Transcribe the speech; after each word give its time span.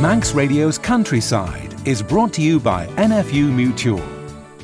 Manx 0.00 0.34
Radio's 0.34 0.76
Countryside 0.76 1.72
is 1.86 2.02
brought 2.02 2.32
to 2.32 2.42
you 2.42 2.58
by 2.58 2.86
NFU 2.96 3.50
Mutual. 3.50 4.02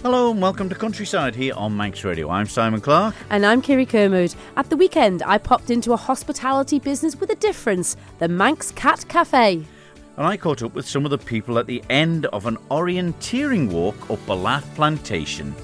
Hello 0.03 0.33
and 0.33 0.43
welcome 0.43 0.69
to 0.69 0.75
Countryside 0.75 1.37
here 1.37 1.55
on 1.55 1.75
Manx 1.77 2.03
Radio. 2.03 2.29
I'm 2.29 2.47
Simon 2.47 2.81
Clark. 2.81 3.15
And 3.31 3.47
I'm 3.47 3.63
Kirree 3.63 3.89
Kermode. 3.89 4.35
At 4.57 4.69
the 4.71 4.77
weekend, 4.77 5.23
I 5.23 5.39
popped 5.39 5.71
into 5.71 5.93
a 5.93 5.97
hospitality 5.97 6.81
business 6.81 7.15
with 7.15 7.31
a 7.31 7.37
difference 7.37 7.97
the 8.19 8.27
Manx 8.27 8.73
Cat 8.73 9.05
Cafe. 9.09 9.65
And 10.17 10.27
I 10.27 10.37
caught 10.37 10.63
up 10.63 10.75
with 10.75 10.87
some 10.87 11.05
of 11.05 11.13
the 11.13 11.19
people 11.19 11.61
at 11.61 11.67
the 11.67 11.83
end 11.89 12.27
of 12.27 12.47
an 12.47 12.57
orienteering 12.69 13.71
walk 13.71 14.11
up 14.11 14.19
Ballaugh 14.27 14.63
Plantation. 14.75 15.55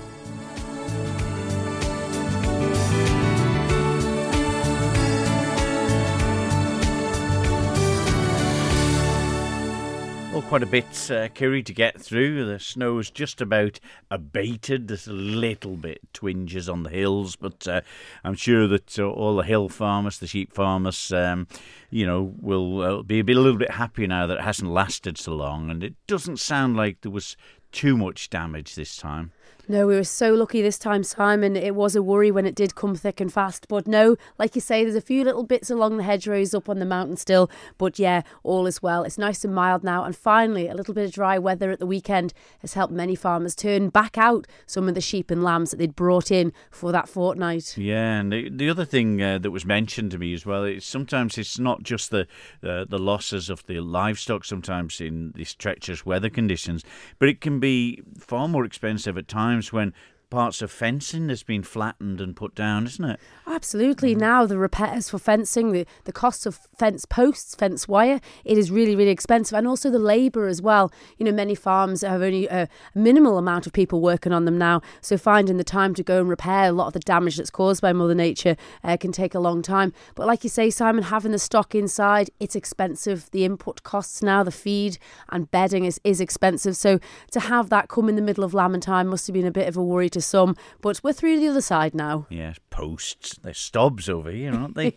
Quite 10.56 10.62
a 10.62 10.66
bit, 10.70 11.10
uh, 11.10 11.28
Kirree, 11.34 11.62
to 11.66 11.74
get 11.74 12.00
through. 12.00 12.46
The 12.46 12.58
snow's 12.58 13.10
just 13.10 13.42
about 13.42 13.78
abated. 14.10 14.88
There's 14.88 15.06
a 15.06 15.12
little 15.12 15.76
bit 15.76 16.00
twinges 16.14 16.66
on 16.66 16.82
the 16.82 16.88
hills, 16.88 17.36
but 17.36 17.68
uh, 17.68 17.82
I'm 18.24 18.36
sure 18.36 18.66
that 18.66 18.98
uh, 18.98 19.06
all 19.06 19.36
the 19.36 19.42
hill 19.42 19.68
farmers, 19.68 20.18
the 20.18 20.26
sheep 20.26 20.54
farmers, 20.54 21.12
um, 21.12 21.46
you 21.90 22.06
know, 22.06 22.32
will 22.40 22.80
uh, 22.80 23.02
be 23.02 23.20
a, 23.20 23.22
a 23.22 23.36
little 23.36 23.58
bit 23.58 23.72
happy 23.72 24.06
now 24.06 24.26
that 24.26 24.38
it 24.38 24.44
hasn't 24.44 24.70
lasted 24.70 25.18
so 25.18 25.34
long. 25.34 25.70
And 25.70 25.84
it 25.84 25.94
doesn't 26.06 26.38
sound 26.38 26.74
like 26.74 27.02
there 27.02 27.12
was 27.12 27.36
too 27.70 27.98
much 27.98 28.30
damage 28.30 28.76
this 28.76 28.96
time. 28.96 29.32
No, 29.68 29.88
we 29.88 29.96
were 29.96 30.04
so 30.04 30.32
lucky 30.32 30.62
this 30.62 30.78
time, 30.78 31.02
Simon. 31.02 31.56
It 31.56 31.74
was 31.74 31.96
a 31.96 32.02
worry 32.02 32.30
when 32.30 32.46
it 32.46 32.54
did 32.54 32.76
come 32.76 32.94
thick 32.94 33.20
and 33.20 33.32
fast. 33.32 33.66
But 33.66 33.88
no, 33.88 34.14
like 34.38 34.54
you 34.54 34.60
say, 34.60 34.84
there's 34.84 34.94
a 34.94 35.00
few 35.00 35.24
little 35.24 35.42
bits 35.42 35.70
along 35.70 35.96
the 35.96 36.04
hedgerows 36.04 36.54
up 36.54 36.68
on 36.68 36.78
the 36.78 36.84
mountain 36.84 37.16
still. 37.16 37.50
But 37.76 37.98
yeah, 37.98 38.22
all 38.44 38.68
is 38.68 38.80
well. 38.80 39.02
It's 39.02 39.18
nice 39.18 39.44
and 39.44 39.52
mild 39.52 39.82
now. 39.82 40.04
And 40.04 40.14
finally, 40.14 40.68
a 40.68 40.74
little 40.74 40.94
bit 40.94 41.04
of 41.04 41.10
dry 41.10 41.36
weather 41.36 41.72
at 41.72 41.80
the 41.80 41.86
weekend 41.86 42.32
has 42.60 42.74
helped 42.74 42.92
many 42.92 43.16
farmers 43.16 43.56
turn 43.56 43.88
back 43.88 44.16
out 44.16 44.46
some 44.66 44.88
of 44.88 44.94
the 44.94 45.00
sheep 45.00 45.32
and 45.32 45.42
lambs 45.42 45.72
that 45.72 45.78
they'd 45.78 45.96
brought 45.96 46.30
in 46.30 46.52
for 46.70 46.92
that 46.92 47.08
fortnight. 47.08 47.76
Yeah, 47.76 48.20
and 48.20 48.32
the, 48.32 48.48
the 48.48 48.70
other 48.70 48.84
thing 48.84 49.20
uh, 49.20 49.38
that 49.38 49.50
was 49.50 49.66
mentioned 49.66 50.12
to 50.12 50.18
me 50.18 50.32
as 50.32 50.46
well 50.46 50.62
is 50.62 50.84
sometimes 50.84 51.38
it's 51.38 51.58
not 51.58 51.82
just 51.82 52.12
the, 52.12 52.28
uh, 52.62 52.84
the 52.88 53.00
losses 53.00 53.50
of 53.50 53.66
the 53.66 53.80
livestock, 53.80 54.44
sometimes 54.44 55.00
in 55.00 55.32
these 55.34 55.54
treacherous 55.54 56.06
weather 56.06 56.30
conditions, 56.30 56.84
but 57.18 57.28
it 57.28 57.40
can 57.40 57.58
be 57.58 58.00
far 58.16 58.46
more 58.46 58.64
expensive 58.64 59.18
at 59.18 59.26
times 59.26 59.55
times 59.56 59.72
when 59.72 59.94
parts 60.28 60.60
of 60.60 60.70
fencing 60.70 61.28
that's 61.28 61.44
been 61.44 61.62
flattened 61.62 62.20
and 62.20 62.34
put 62.34 62.54
down, 62.54 62.84
isn't 62.86 63.04
it? 63.04 63.20
Absolutely. 63.46 64.14
Mm. 64.14 64.18
Now 64.18 64.46
the 64.46 64.58
repairs 64.58 65.08
for 65.08 65.18
fencing, 65.18 65.72
the, 65.72 65.86
the 66.04 66.12
cost 66.12 66.46
of 66.46 66.58
fence 66.76 67.04
posts, 67.04 67.54
fence 67.54 67.86
wire, 67.86 68.20
it 68.44 68.58
is 68.58 68.70
really, 68.70 68.96
really 68.96 69.10
expensive. 69.10 69.56
And 69.56 69.68
also 69.68 69.90
the 69.90 69.98
labour 69.98 70.46
as 70.46 70.60
well. 70.60 70.92
You 71.16 71.26
know, 71.26 71.32
many 71.32 71.54
farms 71.54 72.02
have 72.02 72.22
only 72.22 72.48
a 72.48 72.68
minimal 72.94 73.38
amount 73.38 73.66
of 73.66 73.72
people 73.72 74.00
working 74.00 74.32
on 74.32 74.44
them 74.46 74.58
now. 74.58 74.82
So 75.00 75.16
finding 75.16 75.58
the 75.58 75.64
time 75.64 75.94
to 75.94 76.02
go 76.02 76.20
and 76.20 76.28
repair 76.28 76.70
a 76.70 76.72
lot 76.72 76.88
of 76.88 76.92
the 76.92 77.00
damage 77.00 77.36
that's 77.36 77.50
caused 77.50 77.80
by 77.80 77.92
Mother 77.92 78.14
Nature 78.14 78.56
uh, 78.82 78.96
can 78.96 79.12
take 79.12 79.34
a 79.34 79.40
long 79.40 79.62
time. 79.62 79.92
But 80.16 80.26
like 80.26 80.42
you 80.42 80.50
say, 80.50 80.70
Simon, 80.70 81.04
having 81.04 81.32
the 81.32 81.38
stock 81.38 81.74
inside, 81.74 82.30
it's 82.40 82.56
expensive. 82.56 83.30
The 83.30 83.44
input 83.44 83.84
costs 83.84 84.22
now, 84.22 84.42
the 84.42 84.50
feed 84.50 84.98
and 85.30 85.50
bedding 85.50 85.84
is, 85.84 86.00
is 86.02 86.20
expensive. 86.20 86.76
So 86.76 86.98
to 87.30 87.40
have 87.40 87.70
that 87.70 87.88
come 87.88 88.08
in 88.08 88.16
the 88.16 88.22
middle 88.22 88.42
of 88.42 88.54
lambing 88.54 88.80
time 88.80 89.06
must 89.06 89.28
have 89.28 89.34
been 89.34 89.46
a 89.46 89.52
bit 89.52 89.68
of 89.68 89.76
a 89.76 89.82
worry 89.82 90.10
to 90.16 90.22
some. 90.22 90.56
But 90.80 91.00
we're 91.02 91.12
through 91.12 91.38
the 91.38 91.48
other 91.48 91.60
side 91.60 91.94
now. 91.94 92.26
Yes, 92.30 92.58
posts. 92.70 93.38
They're 93.42 93.54
stobs 93.54 94.08
over 94.08 94.30
here, 94.30 94.54
aren't 94.54 94.74
they? 94.74 94.96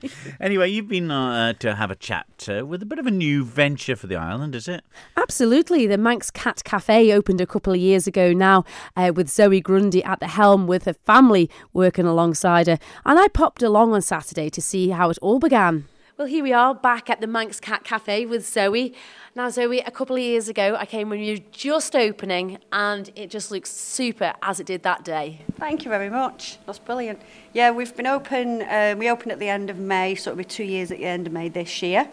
anyway, 0.40 0.70
you've 0.70 0.88
been 0.88 1.10
uh, 1.10 1.54
to 1.54 1.74
have 1.76 1.90
a 1.90 1.96
chat 1.96 2.48
uh, 2.48 2.66
with 2.66 2.82
a 2.82 2.86
bit 2.86 2.98
of 2.98 3.06
a 3.06 3.10
new 3.10 3.44
venture 3.44 3.96
for 3.96 4.06
the 4.08 4.16
island, 4.16 4.54
is 4.54 4.68
it? 4.68 4.84
Absolutely. 5.16 5.86
The 5.86 5.98
Manx 5.98 6.30
Cat 6.30 6.62
Cafe 6.64 7.12
opened 7.12 7.40
a 7.40 7.46
couple 7.46 7.72
of 7.72 7.78
years 7.78 8.06
ago 8.06 8.32
now 8.32 8.64
uh, 8.96 9.12
with 9.14 9.28
Zoe 9.28 9.60
Grundy 9.60 10.02
at 10.04 10.20
the 10.20 10.28
helm 10.28 10.66
with 10.66 10.84
her 10.84 10.94
family 10.94 11.48
working 11.72 12.06
alongside 12.06 12.66
her. 12.66 12.78
And 13.04 13.18
I 13.18 13.28
popped 13.28 13.62
along 13.62 13.94
on 13.94 14.02
Saturday 14.02 14.50
to 14.50 14.60
see 14.60 14.90
how 14.90 15.10
it 15.10 15.18
all 15.22 15.38
began. 15.38 15.86
Well, 16.18 16.28
here 16.28 16.42
we 16.42 16.54
are 16.54 16.74
back 16.74 17.10
at 17.10 17.20
the 17.20 17.26
Manx 17.26 17.60
Cat 17.60 17.84
Cafe 17.84 18.24
with 18.24 18.48
Zoe. 18.48 18.94
Now, 19.34 19.50
Zoe, 19.50 19.80
a 19.80 19.90
couple 19.90 20.16
of 20.16 20.22
years 20.22 20.48
ago, 20.48 20.74
I 20.74 20.86
came 20.86 21.10
when 21.10 21.20
you 21.20 21.34
were 21.34 21.44
just 21.52 21.94
opening, 21.94 22.56
and 22.72 23.10
it 23.14 23.28
just 23.28 23.50
looks 23.50 23.70
super 23.70 24.32
as 24.40 24.58
it 24.58 24.66
did 24.66 24.82
that 24.84 25.04
day. 25.04 25.42
Thank 25.58 25.84
you 25.84 25.90
very 25.90 26.08
much. 26.08 26.56
That's 26.64 26.78
brilliant. 26.78 27.20
Yeah, 27.52 27.70
we've 27.70 27.94
been 27.94 28.06
open. 28.06 28.62
Uh, 28.62 28.94
we 28.96 29.10
opened 29.10 29.32
at 29.32 29.38
the 29.38 29.48
end 29.50 29.68
of 29.68 29.78
May, 29.78 30.14
so 30.14 30.30
it'll 30.30 30.38
be 30.38 30.44
two 30.44 30.64
years 30.64 30.90
at 30.90 30.96
the 30.96 31.04
end 31.04 31.26
of 31.26 31.34
May 31.34 31.50
this 31.50 31.82
year. 31.82 32.08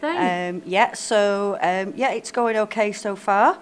Um, 0.00 0.62
yeah, 0.64 0.94
so 0.94 1.58
um, 1.60 1.92
yeah, 1.96 2.12
it's 2.12 2.30
going 2.30 2.56
okay 2.56 2.92
so 2.92 3.16
far 3.16 3.58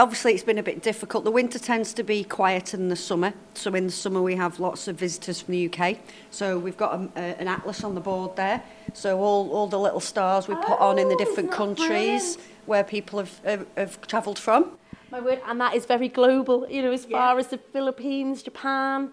obviously 0.00 0.32
it's 0.32 0.42
been 0.42 0.58
a 0.58 0.62
bit 0.62 0.82
difficult. 0.82 1.24
The 1.24 1.30
winter 1.30 1.58
tends 1.58 1.92
to 1.94 2.02
be 2.02 2.24
quieter 2.24 2.76
than 2.76 2.88
the 2.88 2.96
summer. 2.96 3.34
So 3.54 3.72
in 3.74 3.86
the 3.86 3.92
summer 3.92 4.22
we 4.22 4.34
have 4.34 4.58
lots 4.58 4.88
of 4.88 4.96
visitors 4.96 5.42
from 5.42 5.52
the 5.52 5.70
UK. 5.72 5.98
So 6.30 6.58
we've 6.58 6.76
got 6.76 6.94
a, 6.94 7.10
a, 7.16 7.40
an 7.40 7.48
atlas 7.48 7.84
on 7.84 7.94
the 7.94 8.00
board 8.00 8.34
there. 8.34 8.62
So 8.94 9.20
all, 9.20 9.50
all 9.52 9.66
the 9.66 9.78
little 9.78 10.00
stars 10.00 10.48
we 10.48 10.54
put 10.54 10.78
oh, 10.80 10.88
on 10.88 10.98
in 10.98 11.08
the 11.08 11.14
oh, 11.14 11.18
different 11.18 11.52
countries 11.52 11.86
brilliant. 11.86 12.38
where 12.66 12.84
people 12.84 13.18
have, 13.18 13.38
have, 13.44 13.66
have 13.76 14.00
travelled 14.06 14.38
from. 14.38 14.72
My 15.10 15.20
word, 15.20 15.40
and 15.46 15.60
that 15.60 15.74
is 15.74 15.86
very 15.86 16.08
global, 16.08 16.66
you 16.70 16.82
know, 16.82 16.92
as 16.92 17.04
yeah. 17.06 17.18
far 17.18 17.38
as 17.38 17.48
the 17.48 17.58
Philippines, 17.58 18.42
Japan, 18.42 19.10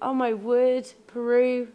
oh 0.00 0.14
my 0.14 0.32
word, 0.32 0.88
Peru, 1.08 1.68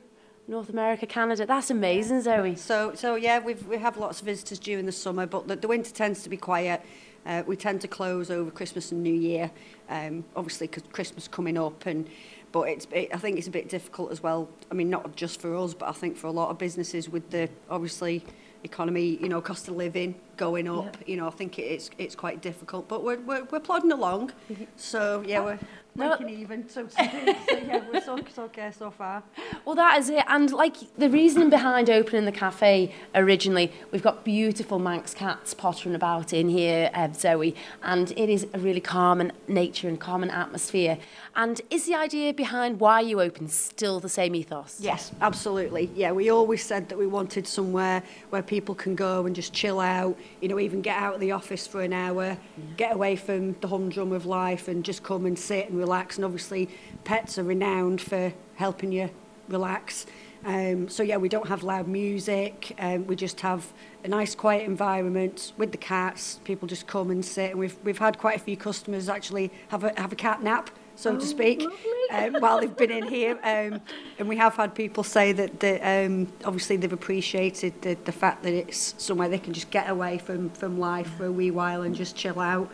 North 0.47 0.69
America, 0.69 1.05
Canada. 1.05 1.45
That's 1.45 1.69
amazing, 1.69 2.21
Zoe. 2.21 2.55
So, 2.55 2.95
so 2.95 3.15
yeah, 3.15 3.39
we've, 3.39 3.67
we 3.67 3.77
have 3.77 3.97
lots 3.97 4.21
of 4.21 4.25
visitors 4.25 4.59
during 4.59 4.85
the 4.85 4.93
summer, 4.93 5.25
but 5.25 5.47
the, 5.49 5.57
the 5.57 5.67
winter 5.67 5.91
tends 5.91 6.23
to 6.23 6.29
be 6.29 6.37
quiet. 6.37 6.81
Uh, 7.25 7.43
we 7.47 7.55
tend 7.55 7.81
to 7.81 7.87
close 7.87 8.29
over 8.29 8.51
Christmas 8.51 8.91
and 8.91 9.01
New 9.01 9.13
Year, 9.13 9.49
um, 9.89 10.23
obviously 10.35 10.67
because 10.67 10.83
Christmas 10.91 11.27
coming 11.27 11.57
up, 11.57 11.85
and 11.85 12.07
but 12.51 12.69
it's 12.69 12.87
it, 12.91 13.09
I 13.13 13.17
think 13.17 13.37
it's 13.37 13.47
a 13.47 13.51
bit 13.51 13.69
difficult 13.69 14.11
as 14.11 14.21
well. 14.21 14.47
I 14.71 14.75
mean, 14.75 14.89
not 14.89 15.15
just 15.15 15.41
for 15.41 15.55
us, 15.55 15.73
but 15.73 15.89
I 15.89 15.91
think 15.91 16.17
for 16.17 16.27
a 16.27 16.31
lot 16.31 16.49
of 16.49 16.57
businesses 16.57 17.09
with 17.09 17.29
the 17.31 17.49
obviously 17.69 18.23
economy, 18.63 19.17
you 19.21 19.29
know, 19.29 19.41
cost 19.41 19.67
of 19.67 19.75
living 19.75 20.15
going 20.37 20.67
up. 20.67 20.97
Yeah. 21.01 21.11
You 21.11 21.17
know, 21.17 21.27
I 21.27 21.31
think 21.31 21.57
it's 21.59 21.89
it's 21.97 22.15
quite 22.15 22.41
difficult, 22.41 22.87
but 22.87 23.03
we're 23.03 23.19
we're, 23.19 23.45
we're 23.45 23.59
plodding 23.59 23.91
along. 23.91 24.31
So 24.75 25.23
yeah, 25.25 25.43
we're 25.43 25.59
no. 25.95 26.17
even, 26.27 26.67
so 26.69 26.83
to 26.83 26.89
speak. 26.91 27.11
so 27.49 27.57
yeah, 27.57 27.83
we're 27.91 28.01
so, 28.01 28.19
so 28.33 28.43
okay 28.43 28.71
so 28.77 28.91
far. 28.91 29.23
Well, 29.63 29.75
that 29.75 29.99
is 29.99 30.09
it. 30.09 30.23
And 30.27 30.51
like 30.51 30.75
the 30.97 31.09
reason 31.09 31.49
behind 31.49 31.89
opening 31.89 32.25
the 32.25 32.31
cafe 32.31 32.93
originally, 33.13 33.71
we've 33.91 34.03
got 34.03 34.25
beautiful 34.25 34.79
Manx 34.79 35.13
cats 35.13 35.53
pottering 35.53 35.95
about 35.95 36.33
in 36.33 36.49
here, 36.49 36.91
uh, 36.93 37.11
Zoe, 37.13 37.55
and 37.83 38.11
it 38.11 38.29
is 38.29 38.47
a 38.53 38.59
really 38.59 38.81
calm 38.81 39.21
and 39.21 39.31
nature 39.47 39.87
and 39.87 39.99
calm 39.99 40.21
and 40.21 40.31
atmosphere. 40.31 40.97
And 41.37 41.59
is 41.69 41.85
the 41.85 41.95
idea 41.95 42.33
behind 42.33 42.79
why 42.79 43.01
you 43.01 43.19
opened 43.19 43.51
still 43.51 43.99
the 43.99 44.07
same 44.07 44.35
ethos? 44.35 44.79
Yes, 44.79 45.11
absolutely. 45.19 45.91
Yeah, 45.93 46.13
we 46.13 46.29
always 46.29 46.63
said 46.63 46.87
that 46.87 46.97
we 46.97 47.07
wanted 47.07 47.45
somewhere 47.45 48.03
where 48.29 48.41
people 48.41 48.73
can 48.73 48.95
go 48.95 49.25
and 49.25 49.35
just 49.35 49.51
chill 49.51 49.81
out, 49.81 50.17
you 50.39 50.47
know, 50.47 50.59
even 50.59 50.81
get 50.81 50.97
out 50.97 51.15
of 51.15 51.19
the 51.19 51.33
office 51.33 51.67
for 51.67 51.81
an 51.81 51.91
hour, 51.91 52.25
yeah. 52.25 52.63
get 52.77 52.93
away 52.93 53.17
from 53.17 53.53
the 53.59 53.67
humdrum 53.67 54.13
of 54.13 54.25
life 54.25 54.69
and 54.69 54.85
just 54.85 55.03
come 55.03 55.25
and 55.25 55.37
sit 55.37 55.67
and 55.67 55.77
relax. 55.77 56.15
And 56.15 56.23
obviously, 56.23 56.69
pets 57.03 57.37
are 57.37 57.43
renowned 57.43 57.99
for 57.99 58.31
helping 58.55 58.93
you 58.93 59.09
relax. 59.49 60.05
Um, 60.45 60.87
so 60.87 61.03
yeah, 61.03 61.17
we 61.17 61.27
don't 61.27 61.47
have 61.47 61.63
loud 61.63 61.87
music. 61.87 62.75
Um, 62.79 63.07
we 63.07 63.17
just 63.17 63.41
have 63.41 63.73
a 64.05 64.07
nice, 64.07 64.35
quiet 64.35 64.63
environment 64.63 65.51
with 65.57 65.71
the 65.71 65.77
cats. 65.77 66.39
People 66.45 66.67
just 66.67 66.87
come 66.87 67.09
and 67.09 67.25
sit, 67.25 67.49
and 67.51 67.59
we've 67.59 67.75
we've 67.83 67.97
had 67.97 68.19
quite 68.19 68.37
a 68.37 68.39
few 68.39 68.55
customers 68.55 69.09
actually 69.09 69.51
have 69.69 69.83
a 69.83 69.99
have 69.99 70.13
a 70.13 70.15
cat 70.15 70.41
nap 70.41 70.69
so 70.95 71.11
oh, 71.11 71.19
to 71.19 71.25
speak, 71.25 71.63
um, 72.11 72.35
while 72.35 72.59
they've 72.59 72.75
been 72.75 72.91
in 72.91 73.07
here. 73.07 73.37
Um, 73.43 73.81
and 74.17 74.27
we 74.27 74.37
have 74.37 74.55
had 74.55 74.73
people 74.73 75.03
say 75.03 75.31
that, 75.33 75.59
that 75.59 76.05
um, 76.05 76.31
obviously 76.43 76.77
they've 76.77 76.91
appreciated 76.91 77.81
the, 77.81 77.95
the 78.05 78.11
fact 78.11 78.43
that 78.43 78.53
it's 78.53 78.95
somewhere 78.97 79.29
they 79.29 79.39
can 79.39 79.53
just 79.53 79.69
get 79.71 79.89
away 79.89 80.17
from, 80.17 80.49
from 80.51 80.79
life 80.79 81.07
for 81.17 81.25
a 81.25 81.31
wee 81.31 81.51
while 81.51 81.81
and 81.81 81.95
just 81.95 82.15
chill 82.15 82.39
out. 82.39 82.71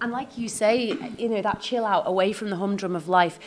And 0.00 0.12
like 0.12 0.36
you 0.36 0.48
say, 0.48 0.96
you 1.18 1.28
know, 1.28 1.40
that 1.40 1.60
chill 1.60 1.86
out 1.86 2.02
away 2.06 2.32
from 2.32 2.50
the 2.50 2.56
humdrum 2.56 2.94
of 2.94 3.08
life, 3.08 3.38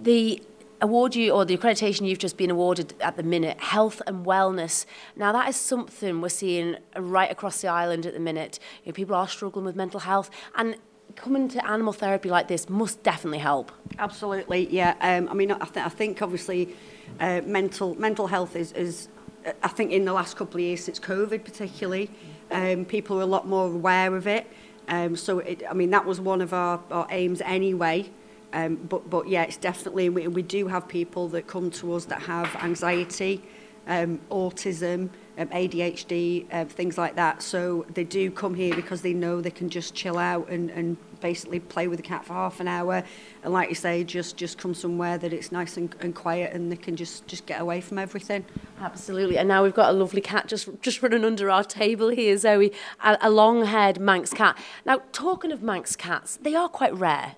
the 0.00 0.42
award 0.80 1.14
you 1.14 1.30
or 1.30 1.44
the 1.44 1.56
accreditation 1.56 2.08
you've 2.08 2.18
just 2.18 2.38
been 2.38 2.50
awarded 2.50 2.94
at 3.00 3.16
the 3.16 3.22
minute 3.22 3.60
health 3.60 4.00
and 4.06 4.24
wellness 4.24 4.86
now 5.14 5.30
that 5.30 5.46
is 5.46 5.54
something 5.54 6.22
we're 6.22 6.28
seeing 6.30 6.74
right 6.96 7.30
across 7.30 7.60
the 7.60 7.68
island 7.68 8.06
at 8.06 8.14
the 8.14 8.20
minute 8.20 8.58
you 8.82 8.90
know, 8.90 8.94
people 8.94 9.14
are 9.14 9.28
struggling 9.28 9.66
with 9.66 9.76
mental 9.76 10.00
health 10.00 10.30
and 10.56 10.76
coming 11.16 11.48
to 11.48 11.66
animal 11.66 11.92
therapy 11.92 12.28
like 12.28 12.48
this 12.48 12.68
must 12.68 13.02
definitely 13.02 13.38
help. 13.38 13.72
Absolutely, 13.98 14.68
yeah. 14.70 14.94
Um, 15.00 15.28
I 15.28 15.34
mean, 15.34 15.50
I, 15.52 15.58
th 15.58 15.76
I 15.76 15.88
think 15.88 16.22
obviously 16.22 16.74
uh, 17.20 17.40
mental 17.44 17.94
mental 17.96 18.26
health 18.26 18.56
is, 18.56 18.72
is 18.72 19.08
uh, 19.46 19.52
I 19.62 19.68
think 19.68 19.92
in 19.92 20.04
the 20.04 20.12
last 20.12 20.36
couple 20.36 20.56
of 20.56 20.60
years 20.60 20.84
since 20.84 20.98
COVID 21.00 21.44
particularly, 21.44 22.10
um, 22.50 22.84
people 22.84 23.18
are 23.18 23.22
a 23.22 23.32
lot 23.36 23.46
more 23.46 23.66
aware 23.66 24.14
of 24.16 24.26
it. 24.26 24.46
Um, 24.88 25.16
so, 25.16 25.38
it, 25.38 25.62
I 25.70 25.74
mean, 25.74 25.90
that 25.90 26.04
was 26.04 26.20
one 26.20 26.40
of 26.40 26.52
our, 26.52 26.80
our 26.90 27.06
aims 27.10 27.40
anyway. 27.42 28.10
Um, 28.52 28.76
but, 28.88 29.08
but 29.08 29.28
yeah, 29.28 29.44
it's 29.44 29.56
definitely, 29.56 30.08
we, 30.08 30.26
we 30.26 30.42
do 30.42 30.66
have 30.66 30.88
people 30.88 31.28
that 31.28 31.46
come 31.46 31.70
to 31.72 31.94
us 31.94 32.04
that 32.06 32.20
have 32.22 32.54
anxiety, 32.56 33.42
um, 33.86 34.20
autism, 34.30 35.10
um, 35.40 35.48
ADHD, 35.48 36.46
uh, 36.52 36.66
things 36.66 36.98
like 36.98 37.16
that. 37.16 37.42
So 37.42 37.86
they 37.94 38.04
do 38.04 38.30
come 38.30 38.54
here 38.54 38.76
because 38.76 39.00
they 39.00 39.14
know 39.14 39.40
they 39.40 39.50
can 39.50 39.70
just 39.70 39.94
chill 39.94 40.18
out 40.18 40.48
and, 40.48 40.70
and 40.70 40.98
basically 41.20 41.60
play 41.60 41.88
with 41.88 41.98
the 41.98 42.02
cat 42.02 42.24
for 42.24 42.34
half 42.34 42.60
an 42.60 42.68
hour. 42.68 43.02
And 43.42 43.52
like 43.52 43.70
you 43.70 43.74
say, 43.74 44.04
just 44.04 44.36
just 44.36 44.58
come 44.58 44.74
somewhere 44.74 45.16
that 45.18 45.32
it's 45.32 45.50
nice 45.50 45.76
and, 45.76 45.94
and 46.00 46.14
quiet 46.14 46.52
and 46.52 46.70
they 46.70 46.76
can 46.76 46.94
just, 46.94 47.26
just 47.26 47.46
get 47.46 47.60
away 47.60 47.80
from 47.80 47.98
everything. 47.98 48.44
Absolutely. 48.80 49.38
And 49.38 49.48
now 49.48 49.62
we've 49.62 49.74
got 49.74 49.88
a 49.88 49.92
lovely 49.92 50.20
cat 50.20 50.46
just 50.46 50.68
just 50.82 51.02
running 51.02 51.24
under 51.24 51.50
our 51.50 51.64
table 51.64 52.10
here, 52.10 52.36
Zoe, 52.36 52.72
a, 53.02 53.18
a 53.22 53.30
long-haired 53.30 53.98
Manx 53.98 54.32
cat. 54.34 54.58
Now, 54.84 55.02
talking 55.12 55.52
of 55.52 55.62
Manx 55.62 55.96
cats, 55.96 56.38
they 56.42 56.54
are 56.54 56.68
quite 56.68 56.94
rare. 56.94 57.36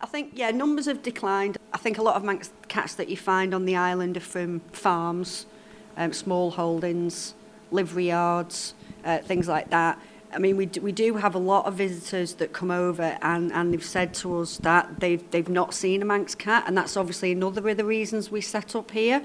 I 0.00 0.06
think, 0.06 0.32
yeah, 0.34 0.50
numbers 0.50 0.86
have 0.86 1.02
declined. 1.02 1.58
I 1.72 1.78
think 1.78 1.96
a 1.96 2.02
lot 2.02 2.16
of 2.16 2.24
Manx 2.24 2.50
cats 2.66 2.94
that 2.96 3.08
you 3.08 3.16
find 3.16 3.54
on 3.54 3.66
the 3.66 3.76
island 3.76 4.16
are 4.16 4.20
from 4.20 4.58
farms, 4.72 5.46
um, 5.96 6.12
small 6.12 6.50
holdings, 6.50 7.34
livery 7.72 8.08
yards, 8.08 8.74
uh, 9.04 9.18
things 9.18 9.48
like 9.48 9.70
that. 9.70 9.98
I 10.34 10.38
mean, 10.38 10.56
we 10.56 10.66
do, 10.66 10.80
we 10.80 10.92
do 10.92 11.14
have 11.14 11.34
a 11.34 11.38
lot 11.38 11.66
of 11.66 11.74
visitors 11.74 12.34
that 12.34 12.52
come 12.52 12.70
over 12.70 13.18
and, 13.20 13.52
and 13.52 13.72
they've 13.72 13.84
said 13.84 14.14
to 14.14 14.40
us 14.40 14.56
that 14.58 15.00
they've, 15.00 15.30
they've 15.30 15.48
not 15.48 15.74
seen 15.74 16.00
a 16.00 16.06
Manx 16.06 16.34
cat, 16.34 16.64
and 16.66 16.76
that's 16.76 16.96
obviously 16.96 17.32
another 17.32 17.68
of 17.68 17.76
the 17.76 17.84
reasons 17.84 18.30
we 18.30 18.40
set 18.40 18.74
up 18.74 18.90
here. 18.90 19.22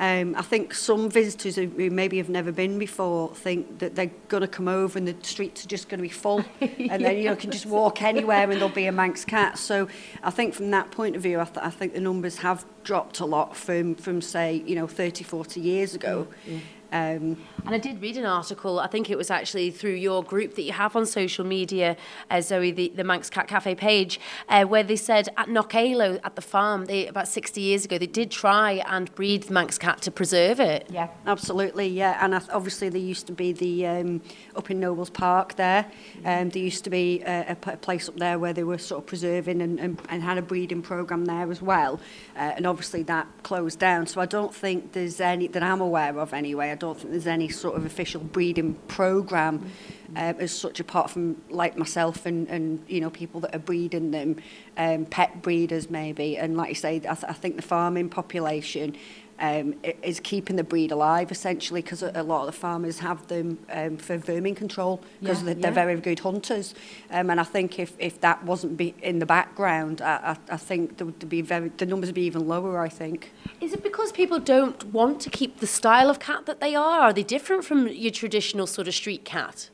Um, 0.00 0.34
I 0.34 0.40
think 0.40 0.72
some 0.72 1.10
visitors 1.10 1.56
who 1.56 1.68
maybe 1.90 2.16
have 2.16 2.30
never 2.30 2.52
been 2.52 2.78
before 2.78 3.34
think 3.34 3.80
that 3.80 3.96
they're 3.96 4.10
going 4.28 4.40
to 4.40 4.48
come 4.48 4.66
over 4.66 4.96
and 4.96 5.06
the 5.06 5.14
streets 5.22 5.62
are 5.62 5.68
just 5.68 5.90
going 5.90 5.98
to 5.98 6.02
be 6.02 6.08
full 6.08 6.42
and 6.62 7.04
then 7.04 7.18
you 7.18 7.24
know, 7.24 7.36
can 7.36 7.50
just 7.50 7.66
walk 7.66 8.00
anywhere 8.00 8.44
and 8.44 8.52
there'll 8.52 8.70
be 8.70 8.86
a 8.86 8.92
Manx 8.92 9.24
cat. 9.26 9.58
So 9.58 9.88
I 10.22 10.30
think 10.30 10.54
from 10.54 10.70
that 10.70 10.90
point 10.90 11.16
of 11.16 11.22
view, 11.22 11.38
I, 11.38 11.44
th 11.44 11.58
I 11.58 11.68
think 11.68 11.92
the 11.92 12.00
numbers 12.00 12.38
have 12.38 12.64
dropped 12.82 13.20
a 13.20 13.26
lot 13.26 13.54
from, 13.54 13.94
from 13.94 14.22
say, 14.22 14.62
you 14.66 14.74
know, 14.74 14.86
30, 14.86 15.22
40 15.22 15.60
years 15.60 15.94
ago. 15.94 16.28
Yeah, 16.46 16.54
yeah. 16.54 16.60
Um, 16.92 17.36
And 17.66 17.74
I 17.74 17.78
did 17.78 18.00
read 18.00 18.16
an 18.16 18.24
article, 18.24 18.80
I 18.80 18.86
think 18.86 19.10
it 19.10 19.18
was 19.18 19.30
actually 19.30 19.70
through 19.70 19.94
your 19.94 20.22
group 20.22 20.54
that 20.54 20.62
you 20.62 20.72
have 20.72 20.96
on 20.96 21.06
social 21.06 21.44
media, 21.44 21.96
uh, 22.30 22.40
Zoe, 22.40 22.70
the, 22.70 22.92
the 22.94 23.04
Manx 23.04 23.30
Cat 23.30 23.48
Cafe 23.48 23.74
page, 23.74 24.18
uh, 24.48 24.64
where 24.64 24.82
they 24.82 24.96
said 24.96 25.28
at 25.36 25.48
Knockaloe, 25.48 26.18
at 26.24 26.36
the 26.36 26.42
farm, 26.42 26.86
they, 26.86 27.06
about 27.06 27.28
60 27.28 27.60
years 27.60 27.84
ago, 27.84 27.98
they 27.98 28.06
did 28.06 28.30
try 28.30 28.82
and 28.86 29.14
breed 29.14 29.44
the 29.44 29.52
Manx 29.52 29.78
cat 29.78 30.00
to 30.02 30.10
preserve 30.10 30.58
it. 30.58 30.86
Yeah, 30.90 31.08
absolutely. 31.26 31.88
Yeah, 31.88 32.18
and 32.24 32.34
obviously 32.50 32.88
there 32.88 33.00
used 33.00 33.26
to 33.26 33.32
be 33.32 33.52
the 33.52 33.86
um, 33.86 34.22
up 34.56 34.70
in 34.70 34.80
Nobles 34.80 35.10
Park 35.10 35.56
there. 35.56 35.86
Um, 36.24 36.50
there 36.50 36.62
used 36.62 36.84
to 36.84 36.90
be 36.90 37.22
a 37.26 37.56
place 37.82 38.08
up 38.08 38.16
there 38.16 38.38
where 38.38 38.52
they 38.52 38.64
were 38.64 38.78
sort 38.78 39.02
of 39.02 39.06
preserving 39.06 39.60
and, 39.60 39.78
and, 39.78 40.00
and 40.08 40.22
had 40.22 40.38
a 40.38 40.42
breeding 40.42 40.82
program 40.82 41.26
there 41.26 41.50
as 41.50 41.62
well. 41.62 42.00
Uh, 42.36 42.52
and 42.56 42.66
obviously 42.66 43.02
that 43.04 43.26
closed 43.42 43.78
down. 43.78 44.06
So 44.06 44.20
I 44.20 44.26
don't 44.26 44.54
think 44.54 44.92
there's 44.92 45.20
any 45.20 45.46
that 45.48 45.62
I'm 45.62 45.80
aware 45.80 46.18
of 46.18 46.32
anyway. 46.32 46.70
Don't 46.80 46.98
think 46.98 47.10
there's 47.10 47.26
any 47.26 47.50
sort 47.50 47.76
of 47.76 47.84
official 47.84 48.22
breeding 48.22 48.74
program. 48.88 49.70
Uh, 50.16 50.32
as 50.40 50.50
such, 50.50 50.80
apart 50.80 51.08
from 51.08 51.40
like 51.50 51.76
myself 51.76 52.26
and, 52.26 52.48
and 52.48 52.82
you 52.88 53.00
know 53.00 53.10
people 53.10 53.38
that 53.40 53.54
are 53.54 53.60
breeding 53.60 54.10
them, 54.10 54.36
um, 54.76 55.04
pet 55.04 55.40
breeders 55.40 55.88
maybe, 55.88 56.36
and 56.36 56.56
like 56.56 56.70
you 56.70 56.74
say, 56.74 56.96
I, 56.96 56.98
th- 56.98 57.24
I 57.28 57.32
think 57.32 57.54
the 57.54 57.62
farming 57.62 58.08
population 58.08 58.96
um, 59.40 59.74
is 60.02 60.20
keeping 60.20 60.56
the 60.56 60.64
breed 60.64 60.92
alive 60.92 61.32
essentially 61.32 61.80
because 61.82 62.02
a, 62.02 62.12
a 62.14 62.22
lot 62.22 62.40
of 62.40 62.46
the 62.46 62.52
farmers 62.52 62.98
have 62.98 63.26
them 63.28 63.58
um, 63.72 63.96
for 63.96 64.18
vermin 64.18 64.54
control 64.54 65.00
because 65.20 65.38
Yeah, 65.38 65.46
they're, 65.46 65.54
they're 65.54 65.72
very 65.72 65.98
good 66.00 66.20
hunters. 66.20 66.74
Um, 67.10 67.30
and 67.30 67.40
I 67.40 67.44
think 67.44 67.78
if, 67.78 67.94
if 67.98 68.20
that 68.20 68.44
wasn't 68.44 68.76
be 68.76 68.94
in 69.02 69.18
the 69.18 69.26
background, 69.26 70.02
I, 70.02 70.36
I, 70.50 70.54
I 70.54 70.56
think 70.56 70.98
there 70.98 71.06
would 71.06 71.28
be 71.28 71.40
very 71.40 71.70
the 71.76 71.86
numbers 71.86 72.08
would 72.08 72.14
be 72.14 72.22
even 72.22 72.46
lower. 72.46 72.78
I 72.78 72.88
think. 72.88 73.32
Is 73.60 73.72
it 73.72 73.82
because 73.82 74.12
people 74.12 74.38
don't 74.38 74.84
want 74.86 75.20
to 75.22 75.30
keep 75.30 75.60
the 75.60 75.66
style 75.66 76.10
of 76.10 76.18
cat 76.18 76.46
that 76.46 76.60
they 76.60 76.74
are? 76.74 77.00
Are 77.00 77.12
they 77.12 77.22
different 77.22 77.64
from 77.64 77.88
your 77.88 78.12
traditional 78.12 78.66
sort 78.66 78.88
of 78.88 78.94
street 78.94 79.24
cat? 79.24 79.70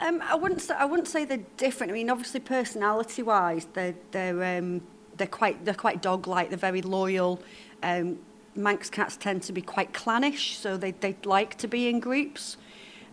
Um, 0.00 0.22
I 0.22 0.34
wouldn't 0.34 0.60
say 0.60 0.74
I 0.74 0.84
wouldn't 0.84 1.08
say 1.08 1.24
they're 1.24 1.46
different. 1.56 1.92
I 1.92 1.94
mean, 1.94 2.10
obviously, 2.10 2.40
personality-wise, 2.40 3.66
they're 3.72 3.94
they're 4.12 4.58
um, 4.58 4.80
they're 5.16 5.26
quite 5.26 5.64
they're 5.64 5.74
quite 5.74 6.02
dog-like. 6.02 6.50
They're 6.50 6.58
very 6.58 6.82
loyal. 6.82 7.40
Um, 7.82 8.18
Manx 8.54 8.90
cats 8.90 9.16
tend 9.16 9.42
to 9.44 9.52
be 9.52 9.62
quite 9.62 9.92
clannish, 9.92 10.58
so 10.58 10.76
they, 10.76 10.92
they'd 10.92 11.24
like 11.24 11.56
to 11.58 11.68
be 11.68 11.88
in 11.88 12.00
groups. 12.00 12.56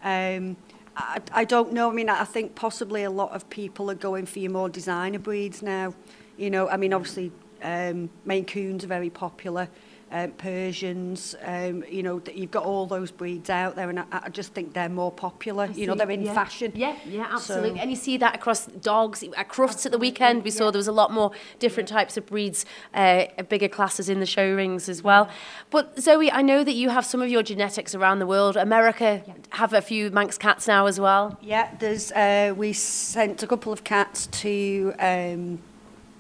Um, 0.03 0.57
I, 0.95 1.19
I 1.31 1.45
don't 1.45 1.74
know. 1.74 1.89
I 1.89 1.94
mean, 1.94 2.09
I 2.09 2.25
think 2.25 2.56
possibly 2.56 3.03
a 3.03 3.12
lot 3.12 3.31
of 3.31 3.50
people 3.50 3.89
are 3.89 3.95
going 3.95 4.25
for 4.25 4.39
your 4.39 4.51
more 4.51 4.69
designer 4.69 5.19
breeds 5.19 5.62
now. 5.62 5.94
You 6.38 6.50
know, 6.50 6.69
I 6.69 6.77
mean, 6.77 6.94
obviously, 6.94 7.31
um, 7.62 8.09
Maine 8.25 8.45
Coons 8.45 8.83
are 8.83 8.88
very 8.88 9.09
popular. 9.09 9.69
Um, 10.11 10.31
Persians, 10.31 11.35
um, 11.44 11.83
you 11.88 12.01
know, 12.01 12.19
th- 12.19 12.35
you've 12.35 12.50
got 12.50 12.63
all 12.63 12.88
those 12.88 13.11
breeds 13.11 13.50
out 13.50 13.75
there, 13.75 13.89
and 13.89 14.00
I, 14.00 14.06
I 14.11 14.29
just 14.29 14.53
think 14.53 14.73
they're 14.73 14.89
more 14.89 15.11
popular. 15.11 15.67
you 15.67 15.85
know, 15.85 15.94
they're 15.94 16.09
in 16.09 16.23
yeah. 16.23 16.33
fashion. 16.33 16.71
Yeah, 16.73 16.95
yeah, 17.06 17.27
absolutely. 17.31 17.75
So- 17.75 17.81
and 17.81 17.91
you 17.91 17.95
see 17.95 18.17
that 18.17 18.33
across 18.33 18.65
dogs. 18.65 19.23
At 19.38 19.50
Crufts 19.50 19.85
at 19.85 19.91
the 19.91 20.00
weekend, 20.00 20.44
we 20.44 20.50
saw 20.50 20.71
there 20.71 20.79
was 20.79 20.88
a 20.88 20.91
lot 20.91 21.11
more 21.11 21.31
different 21.59 21.88
types 21.89 22.17
of 22.17 22.25
breeds, 22.25 22.65
uh, 22.94 23.25
bigger 23.50 23.67
classes 23.67 24.09
in 24.09 24.19
the 24.19 24.25
show 24.25 24.56
rings 24.56 24.89
as 24.89 25.03
well. 25.03 25.29
But 25.69 26.00
Zoe, 26.01 26.31
I 26.31 26.41
know 26.41 26.63
that 26.63 26.73
you 26.73 26.89
have 26.89 27.06
some 27.06 27.21
of 27.21 27.29
your 27.29 27.44
genetics 27.44 27.94
around 27.94 28.17
the 28.17 28.27
world. 28.27 28.57
America 28.57 29.21
have 29.51 29.73
a 29.73 29.81
few 29.81 30.09
Manx 30.09 30.38
cats 30.38 30.67
now 30.67 30.88
as 30.88 31.00
well. 31.00 31.38
Yeah, 31.41 31.69
there's 31.79 32.11
uh, 32.13 32.53
we 32.57 32.73
sent 32.73 33.44
a 33.44 33.47
couple 33.47 33.71
of 33.71 33.83
cats 33.83 34.27
to 34.27 34.94
um, 35.00 35.59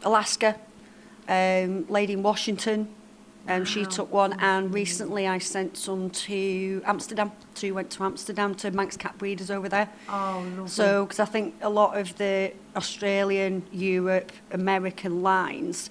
Alaska, 0.03 0.59
um, 1.27 1.87
lady 1.89 2.13
in 2.13 2.21
Washington. 2.23 2.93
Um, 3.49 3.61
wow. 3.61 3.63
She 3.65 3.85
took 3.85 4.13
one, 4.13 4.39
and 4.39 4.71
recently 4.71 5.27
I 5.27 5.39
sent 5.39 5.75
some 5.75 6.11
to 6.11 6.83
Amsterdam. 6.85 7.31
Two 7.55 7.73
went 7.73 7.89
to 7.91 8.03
Amsterdam 8.03 8.53
to 8.55 8.69
Manx 8.69 8.95
cat 8.95 9.17
breeders 9.17 9.49
over 9.49 9.67
there. 9.67 9.89
Oh, 10.07 10.45
lovely. 10.49 10.67
So, 10.67 11.05
because 11.05 11.19
I 11.19 11.25
think 11.25 11.55
a 11.61 11.69
lot 11.69 11.97
of 11.97 12.15
the 12.17 12.53
Australian, 12.75 13.63
Europe, 13.71 14.31
American 14.51 15.23
lines, 15.23 15.89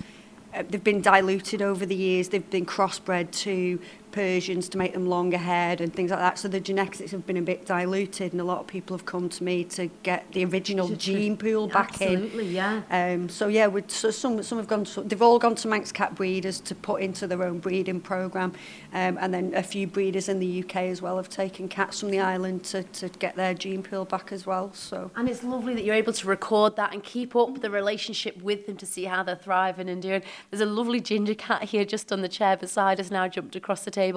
uh, 0.54 0.62
they've 0.68 0.84
been 0.84 1.02
diluted 1.02 1.60
over 1.60 1.84
the 1.84 1.96
years. 1.96 2.28
They've 2.28 2.48
been 2.48 2.64
crossbred 2.64 3.32
to 3.42 3.80
Persians 4.18 4.68
to 4.70 4.78
make 4.78 4.94
them 4.94 5.06
longer 5.06 5.36
haired 5.38 5.80
and 5.80 5.94
things 5.94 6.10
like 6.10 6.18
that. 6.18 6.40
So 6.40 6.48
the 6.48 6.58
genetics 6.58 7.12
have 7.12 7.24
been 7.24 7.36
a 7.36 7.42
bit 7.42 7.64
diluted, 7.66 8.32
and 8.32 8.40
a 8.40 8.44
lot 8.44 8.58
of 8.58 8.66
people 8.66 8.96
have 8.96 9.06
come 9.06 9.28
to 9.28 9.44
me 9.44 9.62
to 9.62 9.86
get 10.02 10.26
the 10.32 10.44
original 10.44 10.88
gene 10.88 11.36
pool 11.36 11.68
back 11.68 12.00
in. 12.00 12.14
Absolutely, 12.14 12.48
yeah. 12.48 12.82
Um, 12.90 13.28
so 13.28 13.46
yeah, 13.46 13.68
we 13.68 13.84
so 13.86 14.10
some 14.10 14.42
some 14.42 14.58
have 14.58 14.66
gone. 14.66 14.84
To, 14.86 15.02
they've 15.02 15.22
all 15.22 15.38
gone 15.38 15.54
to 15.54 15.68
Manx 15.68 15.92
cat 15.92 16.16
breeders 16.16 16.58
to 16.62 16.74
put 16.74 17.00
into 17.00 17.28
their 17.28 17.44
own 17.44 17.60
breeding 17.60 18.00
program, 18.00 18.54
um, 18.92 19.18
and 19.20 19.32
then 19.32 19.54
a 19.54 19.62
few 19.62 19.86
breeders 19.86 20.28
in 20.28 20.40
the 20.40 20.64
UK 20.64 20.76
as 20.94 21.00
well 21.00 21.16
have 21.16 21.28
taken 21.28 21.68
cats 21.68 22.00
from 22.00 22.10
the 22.10 22.18
island 22.18 22.64
to, 22.64 22.82
to 22.82 23.08
get 23.20 23.36
their 23.36 23.54
gene 23.54 23.84
pool 23.84 24.04
back 24.04 24.32
as 24.32 24.46
well. 24.46 24.72
So 24.74 25.12
And 25.14 25.28
it's 25.28 25.44
lovely 25.44 25.74
that 25.74 25.84
you're 25.84 25.94
able 25.94 26.12
to 26.14 26.26
record 26.26 26.74
that 26.74 26.92
and 26.92 27.04
keep 27.04 27.36
up 27.36 27.60
the 27.60 27.70
relationship 27.70 28.42
with 28.42 28.66
them 28.66 28.76
to 28.78 28.86
see 28.86 29.04
how 29.04 29.22
they're 29.22 29.36
thriving 29.36 29.88
and 29.88 30.02
doing. 30.02 30.24
There's 30.50 30.60
a 30.60 30.66
lovely 30.66 31.00
ginger 31.00 31.36
cat 31.36 31.62
here 31.62 31.84
just 31.84 32.10
on 32.12 32.20
the 32.20 32.28
chair 32.28 32.56
beside 32.56 32.98
us 32.98 33.12
now, 33.12 33.28
jumped 33.28 33.54
across 33.54 33.84
the 33.84 33.92
table. 33.92 34.07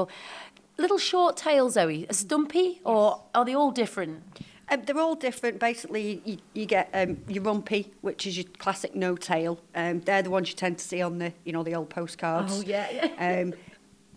Little 0.77 0.97
short 0.97 1.37
tail, 1.37 1.69
Zoe, 1.69 2.05
a 2.09 2.13
stumpy, 2.13 2.81
or 2.83 3.21
are 3.35 3.45
they 3.45 3.53
all 3.53 3.71
different? 3.71 4.23
Um, 4.69 4.83
they're 4.85 4.97
all 4.97 5.15
different. 5.15 5.59
Basically, 5.59 6.21
you, 6.23 6.37
you 6.53 6.65
get 6.65 6.89
um, 6.93 7.17
your 7.27 7.43
rumpy, 7.43 7.89
which 8.01 8.25
is 8.25 8.37
your 8.37 8.45
classic 8.57 8.95
no 8.95 9.15
tail. 9.15 9.59
Um, 9.75 9.99
they're 9.99 10.21
the 10.21 10.29
ones 10.29 10.49
you 10.49 10.55
tend 10.55 10.77
to 10.77 10.83
see 10.83 11.01
on 11.01 11.17
the, 11.19 11.33
you 11.43 11.51
know, 11.51 11.61
the 11.61 11.75
old 11.75 11.89
postcards. 11.89 12.59
Oh, 12.59 12.63
yeah, 12.65 12.89
yeah. 12.91 13.41
Um, 13.41 13.53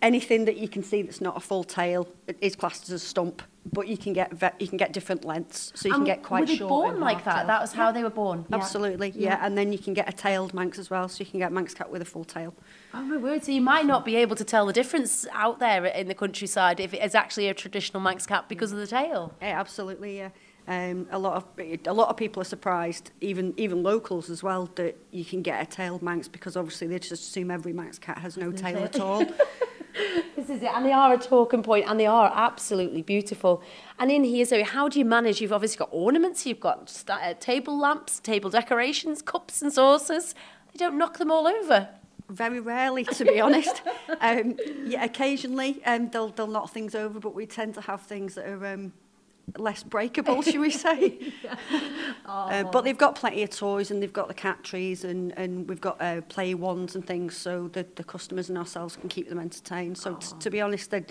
anything 0.01 0.45
that 0.45 0.57
you 0.57 0.67
can 0.67 0.83
see 0.83 1.01
that's 1.01 1.21
not 1.21 1.35
a 1.35 1.39
full 1.39 1.63
tail 1.63 2.07
is 2.39 2.55
classed 2.55 2.83
as 2.83 2.91
a 2.91 2.99
stump. 2.99 3.41
But 3.73 3.87
you 3.87 3.97
can 3.97 4.13
get 4.13 4.31
ve- 4.31 4.49
you 4.59 4.67
can 4.67 4.77
get 4.77 4.93
different 4.93 5.25
lengths, 5.25 5.71
so 5.75 5.87
you 5.87 5.93
can 5.95 6.03
get 6.03 6.21
quite 6.21 6.41
were 6.41 6.45
they 6.45 6.55
short. 6.57 6.69
born 6.69 6.89
and 6.91 6.99
like 6.99 7.23
that? 7.23 7.23
half-tailed. 7.25 7.49
That 7.49 7.61
was 7.61 7.73
how 7.73 7.91
they 7.91 8.03
were 8.03 8.09
born. 8.11 8.45
Yeah. 8.49 8.57
Absolutely, 8.57 9.11
yeah. 9.15 9.39
And 9.43 9.57
then 9.57 9.73
you 9.73 9.79
can 9.79 9.93
get 9.93 10.07
a 10.07 10.13
tailed 10.13 10.53
Manx 10.53 10.77
as 10.77 10.89
well, 10.89 11.09
so 11.09 11.23
you 11.23 11.25
can 11.25 11.39
get 11.39 11.51
Manx 11.51 11.73
cat 11.73 11.89
with 11.89 12.01
a 12.01 12.05
full 12.05 12.25
tail. 12.25 12.53
Oh 12.93 13.01
my 13.01 13.17
word! 13.17 13.43
So 13.43 13.51
you 13.51 13.61
might 13.61 13.85
not 13.85 14.05
be 14.05 14.15
able 14.17 14.35
to 14.35 14.43
tell 14.43 14.67
the 14.67 14.73
difference 14.73 15.25
out 15.33 15.59
there 15.59 15.83
in 15.85 16.07
the 16.07 16.13
countryside 16.15 16.79
if 16.79 16.93
it 16.93 17.03
is 17.03 17.15
actually 17.15 17.47
a 17.49 17.53
traditional 17.55 18.01
Manx 18.01 18.27
cat 18.27 18.47
because 18.47 18.71
of 18.71 18.77
the 18.77 18.87
tail. 18.87 19.33
Yeah, 19.41 19.59
absolutely, 19.59 20.17
yeah. 20.17 20.29
Um, 20.67 21.07
a 21.11 21.19
lot 21.19 21.35
of 21.35 21.45
a 21.59 21.93
lot 21.93 22.09
of 22.09 22.17
people 22.17 22.41
are 22.41 22.45
surprised, 22.45 23.11
even 23.21 23.53
even 23.57 23.83
locals 23.83 24.29
as 24.29 24.41
well, 24.41 24.69
that 24.75 24.97
you 25.11 25.23
can 25.23 25.41
get 25.41 25.61
a 25.61 25.65
tailed 25.65 26.01
Manx 26.01 26.27
because 26.27 26.55
obviously 26.55 26.87
they 26.87 26.97
just 26.97 27.11
assume 27.11 27.51
every 27.51 27.73
Manx 27.73 27.99
cat 27.99 28.17
has 28.19 28.35
no 28.37 28.51
tail 28.51 28.83
at 28.83 28.99
all. 28.99 29.25
This 30.35 30.49
is 30.49 30.61
it, 30.61 30.69
and 30.73 30.85
they 30.85 30.91
are 30.91 31.13
a 31.13 31.17
talking 31.17 31.63
point, 31.63 31.85
and 31.87 31.99
they 31.99 32.05
are 32.05 32.31
absolutely 32.33 33.01
beautiful. 33.01 33.63
And 33.97 34.11
in 34.11 34.23
here, 34.23 34.45
Zoe, 34.45 34.63
how 34.63 34.89
do 34.89 34.99
you 34.99 35.05
manage? 35.05 35.41
You've 35.41 35.53
obviously 35.53 35.77
got 35.77 35.89
ornaments, 35.91 36.45
you've 36.45 36.59
got 36.59 36.89
sta- 36.89 37.19
uh, 37.21 37.33
table 37.35 37.77
lamps, 37.79 38.19
table 38.19 38.49
decorations, 38.49 39.21
cups 39.21 39.61
and 39.61 39.71
saucers. 39.71 40.35
They 40.73 40.77
don't 40.77 40.97
knock 40.97 41.17
them 41.17 41.31
all 41.31 41.47
over. 41.47 41.89
Very 42.29 42.59
rarely, 42.59 43.03
to 43.05 43.25
be 43.25 43.39
honest. 43.39 43.81
Um, 44.21 44.55
yeah, 44.85 45.03
occasionally 45.03 45.83
um, 45.85 46.09
they'll 46.09 46.29
they'll 46.29 46.47
knock 46.47 46.69
things 46.71 46.95
over, 46.95 47.19
but 47.19 47.35
we 47.35 47.45
tend 47.45 47.73
to 47.73 47.81
have 47.81 48.01
things 48.03 48.35
that 48.35 48.47
are 48.47 48.65
um, 48.65 48.93
less 49.57 49.83
breakable, 49.83 50.41
shall 50.41 50.61
we 50.61 50.71
say? 50.71 51.19
Uh, 52.27 52.63
but 52.63 52.83
they've 52.83 52.97
got 52.97 53.15
plenty 53.15 53.43
of 53.43 53.49
toys, 53.51 53.91
and 53.91 54.01
they've 54.01 54.11
got 54.13 54.27
the 54.27 54.33
cat 54.33 54.63
trees, 54.63 55.03
and, 55.03 55.31
and 55.37 55.67
we've 55.69 55.79
got 55.81 56.01
uh, 56.01 56.21
play 56.21 56.53
wands 56.55 56.95
and 56.95 57.05
things, 57.05 57.37
so 57.37 57.67
the, 57.69 57.85
the 57.95 58.03
customers 58.03 58.49
and 58.49 58.57
ourselves 58.57 58.95
can 58.95 59.07
keep 59.09 59.29
them 59.29 59.39
entertained. 59.39 59.97
So 59.97 60.15
t- 60.15 60.27
to 60.39 60.49
be 60.49 60.59
honest, 60.59 60.89
they're, 60.91 61.05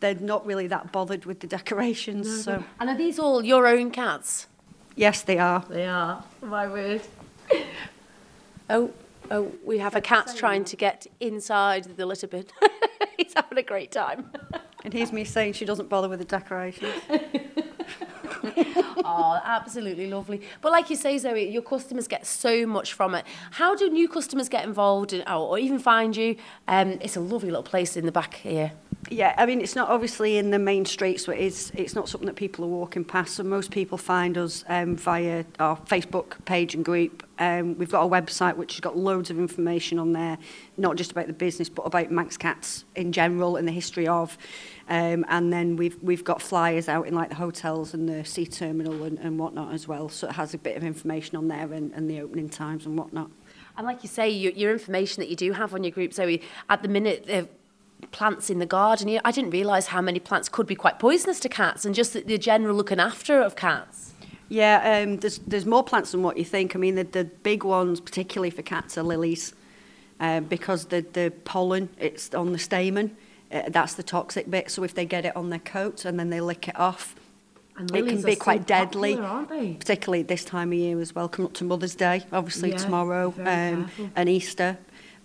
they're 0.00 0.14
not 0.16 0.44
really 0.46 0.66
that 0.68 0.90
bothered 0.90 1.26
with 1.26 1.40
the 1.40 1.46
decorations. 1.46 2.44
So 2.44 2.64
And 2.80 2.90
are 2.90 2.96
these 2.96 3.18
all 3.18 3.44
your 3.44 3.66
own 3.66 3.90
cats? 3.90 4.46
yes, 4.96 5.22
they 5.22 5.38
are. 5.38 5.64
They 5.68 5.86
are. 5.86 6.24
My 6.42 6.66
word. 6.66 7.02
Oh, 8.70 8.90
oh, 9.30 9.52
we 9.62 9.76
have 9.78 9.94
a 9.94 10.00
cat 10.00 10.32
trying 10.34 10.64
to 10.64 10.76
get 10.76 11.06
inside 11.20 11.84
the 11.98 12.06
litter 12.06 12.26
bin. 12.26 12.46
He's 13.18 13.34
having 13.34 13.58
a 13.58 13.62
great 13.62 13.92
time. 13.92 14.30
And 14.84 14.92
here's 14.92 15.12
me 15.12 15.24
saying 15.24 15.54
she 15.54 15.64
doesn't 15.64 15.88
bother 15.88 16.08
with 16.08 16.18
the 16.18 16.26
decorations. 16.26 16.92
oh, 19.04 19.40
absolutely 19.42 20.08
lovely. 20.08 20.42
But 20.60 20.72
like 20.72 20.90
you 20.90 20.96
say, 20.96 21.16
Zoe, 21.16 21.48
your 21.48 21.62
customers 21.62 22.06
get 22.06 22.26
so 22.26 22.66
much 22.66 22.92
from 22.92 23.14
it. 23.14 23.24
How 23.52 23.74
do 23.74 23.88
new 23.88 24.08
customers 24.08 24.48
get 24.48 24.64
involved 24.64 25.14
in, 25.14 25.26
or, 25.26 25.58
even 25.58 25.78
find 25.78 26.16
you? 26.16 26.36
Um, 26.68 26.98
it's 27.00 27.16
a 27.16 27.20
lovely 27.20 27.48
little 27.48 27.62
place 27.62 27.96
in 27.96 28.04
the 28.04 28.12
back 28.12 28.34
here. 28.34 28.72
Yeah, 29.10 29.34
I 29.36 29.44
mean, 29.44 29.60
it's 29.60 29.76
not 29.76 29.90
obviously 29.90 30.38
in 30.38 30.50
the 30.50 30.58
main 30.58 30.84
streets, 30.86 31.24
so 31.24 31.32
it 31.32 31.40
is, 31.40 31.70
it's 31.74 31.94
not 31.94 32.08
something 32.08 32.26
that 32.26 32.36
people 32.36 32.64
are 32.64 32.68
walking 32.68 33.04
past. 33.04 33.34
So 33.34 33.42
most 33.42 33.70
people 33.70 33.98
find 33.98 34.38
us 34.38 34.64
um, 34.68 34.96
via 34.96 35.44
our 35.60 35.76
Facebook 35.76 36.42
page 36.46 36.74
and 36.74 36.84
group. 36.84 37.22
Um, 37.38 37.76
we've 37.76 37.90
got 37.90 38.02
a 38.02 38.08
website 38.08 38.56
which 38.56 38.74
has 38.74 38.80
got 38.80 38.96
loads 38.96 39.30
of 39.30 39.38
information 39.38 39.98
on 39.98 40.12
there, 40.12 40.38
not 40.76 40.96
just 40.96 41.10
about 41.12 41.26
the 41.26 41.32
business, 41.32 41.68
but 41.68 41.82
about 41.82 42.10
Manx 42.10 42.36
Cats 42.36 42.84
in 42.94 43.12
general 43.12 43.56
and 43.56 43.68
the 43.68 43.72
history 43.72 44.08
of. 44.08 44.38
Um, 44.88 45.24
and 45.28 45.52
then 45.52 45.76
we've 45.76 45.96
we've 46.02 46.24
got 46.24 46.42
flyers 46.42 46.88
out 46.88 47.06
in 47.06 47.14
like 47.14 47.30
the 47.30 47.34
hotels 47.34 47.94
and 47.94 48.08
the 48.08 48.24
sea 48.24 48.46
terminal 48.46 49.04
and, 49.04 49.18
and 49.18 49.38
whatnot 49.38 49.72
as 49.72 49.88
well. 49.88 50.08
So 50.08 50.28
it 50.28 50.34
has 50.34 50.54
a 50.54 50.58
bit 50.58 50.76
of 50.76 50.84
information 50.84 51.36
on 51.36 51.48
there 51.48 51.72
and, 51.72 51.92
and 51.92 52.08
the 52.08 52.20
opening 52.20 52.48
times 52.48 52.86
and 52.86 52.96
whatnot. 52.98 53.30
And 53.76 53.86
like 53.86 54.02
you 54.02 54.08
say, 54.08 54.30
your, 54.30 54.52
your 54.52 54.72
information 54.72 55.20
that 55.20 55.28
you 55.28 55.36
do 55.36 55.52
have 55.52 55.74
on 55.74 55.82
your 55.82 55.90
group, 55.90 56.12
Zoe, 56.12 56.42
at 56.68 56.82
the 56.82 56.88
minute, 56.88 57.28
uh, 57.28 57.44
plants 58.12 58.50
in 58.50 58.58
the 58.58 58.66
garden 58.66 59.08
here, 59.08 59.20
I 59.24 59.30
didn't 59.30 59.50
realise 59.50 59.86
how 59.86 60.00
many 60.00 60.18
plants 60.18 60.48
could 60.48 60.66
be 60.66 60.74
quite 60.74 60.98
poisonous 60.98 61.40
to 61.40 61.48
cats 61.48 61.84
and 61.84 61.94
just 61.94 62.12
the, 62.12 62.20
the 62.20 62.38
general 62.38 62.76
looking 62.76 63.00
after 63.00 63.40
of 63.40 63.56
cats. 63.56 64.12
Yeah, 64.48 65.02
um, 65.02 65.16
there's 65.18 65.38
there's 65.38 65.66
more 65.66 65.82
plants 65.82 66.12
than 66.12 66.22
what 66.22 66.36
you 66.36 66.44
think. 66.44 66.76
I 66.76 66.78
mean, 66.78 66.94
the, 66.96 67.04
the 67.04 67.24
big 67.24 67.64
ones, 67.64 68.00
particularly 68.00 68.50
for 68.50 68.62
cats, 68.62 68.96
are 68.98 69.02
lilies, 69.02 69.54
um, 70.20 70.44
because 70.44 70.86
the 70.86 71.00
the 71.12 71.32
pollen 71.44 71.88
it's 71.98 72.34
on 72.34 72.52
the 72.52 72.58
stamen. 72.58 73.16
Uh, 73.52 73.62
that's 73.68 73.94
the 73.94 74.02
toxic 74.02 74.50
bit. 74.50 74.70
So 74.70 74.82
if 74.84 74.94
they 74.94 75.06
get 75.06 75.24
it 75.24 75.34
on 75.36 75.50
their 75.50 75.60
coat 75.60 76.04
and 76.04 76.18
then 76.18 76.30
they 76.30 76.40
lick 76.40 76.66
it 76.68 76.78
off, 76.78 77.14
And 77.76 77.90
it 77.94 78.06
can 78.06 78.22
be 78.22 78.32
are 78.32 78.34
so 78.34 78.40
quite 78.40 78.66
deadly. 78.66 79.16
popular, 79.16 79.28
aren't 79.28 79.78
particularly 79.78 80.22
this 80.22 80.44
time 80.44 80.72
of 80.72 80.78
year 80.78 81.00
as 81.00 81.14
well, 81.14 81.28
coming 81.28 81.46
up 81.48 81.54
to 81.54 81.64
Mother's 81.64 81.94
Day, 81.94 82.24
obviously 82.32 82.70
Yeah, 82.70 82.76
tomorrow, 82.78 83.32
um, 83.38 83.90
and 84.16 84.28
Easter. 84.28 84.78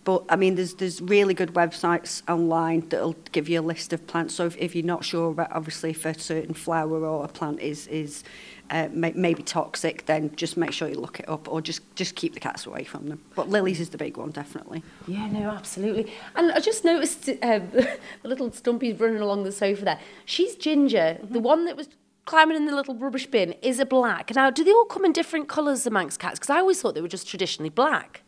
But 0.10 0.26
I 0.28 0.38
mean, 0.38 0.56
there's 0.56 0.74
there's 0.74 1.04
really 1.04 1.36
good 1.36 1.54
websites 1.54 2.24
online 2.28 2.80
that'll 2.90 3.16
give 3.32 3.48
you 3.48 3.60
a 3.60 3.62
list 3.62 3.94
of 3.94 4.08
plants. 4.08 4.34
So 4.34 4.48
if, 4.48 4.58
if 4.58 4.74
you're 4.74 4.84
not 4.84 5.06
sure, 5.06 5.30
about, 5.30 5.52
obviously, 5.52 5.92
if 5.92 6.04
a 6.04 6.20
certain 6.20 6.56
flower 6.56 7.06
or 7.06 7.26
a 7.26 7.28
plant 7.28 7.60
is 7.60 7.86
is 7.86 8.24
uh, 8.72 8.88
may, 8.92 9.12
maybe 9.16 9.44
toxic, 9.44 10.08
then 10.08 10.36
just 10.36 10.58
make 10.58 10.72
sure 10.72 10.90
you 10.90 11.00
look 11.00 11.20
it 11.20 11.30
up, 11.30 11.48
or 11.48 11.62
just 11.62 11.82
just 11.96 12.16
keep 12.16 12.34
the 12.34 12.40
cats 12.40 12.66
away 12.66 12.86
from 12.86 13.08
them. 13.08 13.22
But 13.36 13.50
lilies 13.50 13.80
is 13.80 13.90
the 13.90 14.00
big 14.00 14.18
one, 14.18 14.32
definitely. 14.32 14.82
Yeah, 15.08 15.28
no, 15.28 15.52
absolutely. 15.52 16.12
And 16.36 16.54
I 16.54 16.60
just 16.60 16.84
noticed 16.84 17.30
um, 17.30 17.70
the 17.72 18.00
little 18.24 18.52
Stumpy's 18.52 19.00
running 19.00 19.22
along 19.22 19.44
the 19.44 19.52
sofa 19.52 19.86
there. 19.86 20.00
She's 20.26 20.56
ginger. 20.56 21.20
The 21.22 21.40
one 21.40 21.66
that 21.66 21.78
was 21.78 21.88
climbing 22.26 22.58
in 22.58 22.66
the 22.66 22.76
little 22.76 22.96
rubbish 22.96 23.28
bin 23.28 23.54
is 23.62 23.80
a 23.80 23.86
black. 23.86 24.34
Now, 24.34 24.50
do 24.50 24.64
they 24.64 24.72
all 24.72 24.86
come 24.86 25.06
in 25.06 25.14
different 25.14 25.48
colours, 25.48 25.84
the 25.84 25.92
Manx 25.92 26.18
cats? 26.18 26.40
Because 26.40 26.50
I 26.50 26.58
always 26.58 26.82
thought 26.82 26.96
they 26.96 27.02
were 27.02 27.08
just 27.08 27.28
traditionally 27.28 27.70
black. 27.70 28.24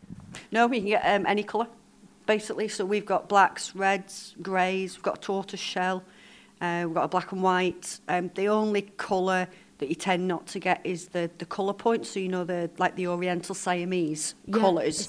No, 0.50 0.66
we 0.66 0.78
can 0.78 0.88
get 0.88 1.02
um, 1.04 1.26
any 1.26 1.42
colour, 1.42 1.68
basically. 2.26 2.68
So 2.68 2.84
we've 2.84 3.06
got 3.06 3.28
blacks, 3.28 3.74
reds, 3.74 4.34
greys, 4.42 4.96
we've 4.96 5.02
got 5.02 5.18
a 5.18 5.20
tortoise 5.20 5.60
shell, 5.60 6.02
uh, 6.60 6.84
we've 6.86 6.94
got 6.94 7.04
a 7.04 7.08
black 7.08 7.32
and 7.32 7.42
white. 7.42 8.00
Um, 8.08 8.30
the 8.34 8.48
only 8.48 8.82
colour 8.82 9.48
that 9.78 9.88
you 9.88 9.96
tend 9.96 10.28
not 10.28 10.46
to 10.46 10.60
get 10.60 10.80
is 10.84 11.08
the, 11.08 11.28
the 11.38 11.44
colour 11.44 11.72
points. 11.72 12.10
So, 12.10 12.20
you 12.20 12.28
know, 12.28 12.44
the 12.44 12.70
like 12.78 12.94
the 12.94 13.08
Oriental 13.08 13.54
Siamese 13.54 14.36
Yeah, 14.46 14.58
colours. 14.58 15.08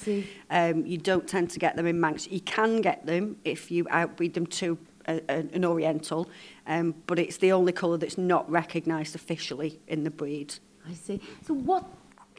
Um, 0.50 0.86
you 0.86 0.98
don't 0.98 1.28
tend 1.28 1.52
to 1.52 1.60
get 1.60 1.76
them 1.76 1.86
in 1.86 2.00
Manx. 2.00 2.28
You 2.28 2.40
can 2.40 2.82
get 2.82 3.06
them 3.06 3.38
if 3.44 3.70
you 3.70 3.86
outbreed 3.92 4.34
them 4.34 4.48
to 4.48 4.80
a, 5.08 5.22
a, 5.30 5.36
an 5.54 5.64
Oriental, 5.64 6.28
um, 6.66 6.96
but 7.06 7.20
it's 7.20 7.38
the 7.38 7.52
only 7.52 7.72
colour 7.72 7.98
that's 7.98 8.18
not 8.18 8.50
recognised 8.50 9.14
officially 9.14 9.80
in 9.88 10.04
the 10.04 10.10
breed. 10.10 10.56
I 10.90 10.94
see. 10.94 11.22
So 11.46 11.54
what, 11.54 11.86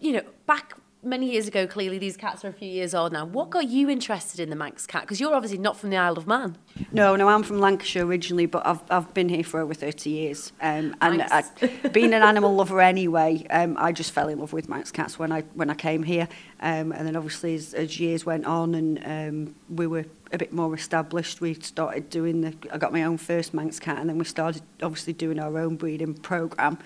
you 0.01 0.13
know, 0.15 0.23
back 0.47 0.75
many 1.05 1.31
years 1.31 1.47
ago, 1.47 1.67
clearly 1.67 1.99
these 1.99 2.17
cats 2.17 2.45
are 2.45 2.49
a 2.49 2.53
few 2.53 2.69
years 2.69 2.95
old 2.95 3.13
now. 3.13 3.25
What 3.25 3.51
got 3.51 3.69
you 3.69 3.89
interested 3.91 4.41
in 4.41 4.51
the 4.51 4.57
Manx 4.57 4.87
cat? 4.87 5.03
Because 5.03 5.21
you're 5.21 5.35
obviously 5.35 5.59
not 5.59 5.77
from 5.77 5.91
the 5.91 5.97
Isle 5.97 6.19
of 6.19 6.27
Man. 6.27 6.57
No, 6.93 7.17
no, 7.17 7.29
I'm 7.29 7.43
from 7.43 7.59
Lancashire 7.61 8.05
originally, 8.05 8.47
but 8.47 8.67
I've 8.67 8.81
I've 8.91 9.13
been 9.15 9.29
here 9.29 9.45
for 9.45 9.61
over 9.61 9.75
30 9.75 10.11
years. 10.11 10.53
Um, 10.61 10.97
and 11.01 11.19
Nice. 11.19 11.51
I, 11.63 11.89
being 11.93 12.15
an 12.15 12.23
animal 12.23 12.55
lover 12.55 12.81
anyway, 12.81 13.47
um, 13.51 13.77
I 13.79 13.93
just 13.93 14.13
fell 14.13 14.29
in 14.29 14.39
love 14.39 14.53
with 14.53 14.69
Manx 14.69 14.91
cats 14.91 15.19
when 15.19 15.33
I 15.33 15.43
when 15.55 15.71
I 15.71 15.75
came 15.75 16.03
here. 16.03 16.29
Um, 16.61 16.93
and 16.93 17.07
then 17.07 17.17
obviously 17.17 17.55
as, 17.55 17.75
as 17.75 18.01
years 18.01 18.25
went 18.25 18.47
on 18.47 18.75
and 18.75 19.01
um, 19.05 19.55
we 19.69 19.87
were 19.87 20.07
a 20.33 20.39
bit 20.39 20.53
more 20.53 20.75
established, 20.75 21.41
we 21.41 21.55
started 21.55 22.11
doing 22.11 22.41
the. 22.41 22.55
I 22.73 22.79
got 22.79 22.93
my 22.93 23.05
own 23.05 23.19
first 23.19 23.55
Manx 23.55 23.79
cat, 23.79 23.99
and 23.99 24.09
then 24.09 24.19
we 24.19 24.25
started 24.25 24.63
obviously 24.83 25.13
doing 25.13 25.39
our 25.39 25.59
own 25.59 25.77
breeding 25.77 26.15
program. 26.15 26.79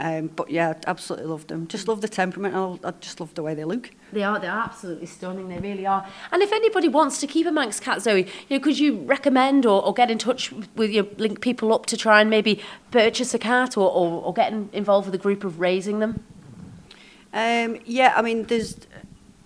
Um, 0.00 0.28
but 0.28 0.48
yeah, 0.48 0.74
absolutely 0.86 1.26
loved 1.26 1.48
them. 1.48 1.66
Just 1.66 1.88
love 1.88 2.00
the 2.00 2.08
temperament. 2.08 2.54
and 2.54 2.78
I 2.84 2.92
just 3.00 3.18
love 3.18 3.34
the 3.34 3.42
way 3.42 3.54
they 3.54 3.64
look. 3.64 3.90
They 4.12 4.22
are. 4.22 4.38
They're 4.38 4.50
absolutely 4.50 5.06
stunning. 5.06 5.48
They 5.48 5.58
really 5.58 5.86
are. 5.86 6.06
And 6.30 6.40
if 6.40 6.52
anybody 6.52 6.88
wants 6.88 7.18
to 7.20 7.26
keep 7.26 7.46
a 7.46 7.50
Manx 7.50 7.80
cat, 7.80 8.00
Zoe, 8.02 8.26
you 8.48 8.58
know, 8.58 8.62
could 8.62 8.78
you 8.78 8.98
recommend 8.98 9.66
or, 9.66 9.84
or 9.84 9.92
get 9.92 10.08
in 10.08 10.18
touch 10.18 10.52
with 10.76 10.90
your 10.90 11.04
link 11.16 11.40
people 11.40 11.72
up 11.72 11.86
to 11.86 11.96
try 11.96 12.20
and 12.20 12.30
maybe 12.30 12.60
purchase 12.92 13.34
a 13.34 13.40
cat 13.40 13.76
or, 13.76 13.90
or, 13.90 14.22
or 14.22 14.32
get 14.32 14.52
in, 14.52 14.70
involved 14.72 15.06
with 15.06 15.14
a 15.16 15.22
group 15.22 15.42
of 15.42 15.58
raising 15.58 15.98
them? 15.98 16.22
Um, 17.32 17.78
yeah, 17.84 18.14
I 18.16 18.22
mean, 18.22 18.44
there's. 18.44 18.76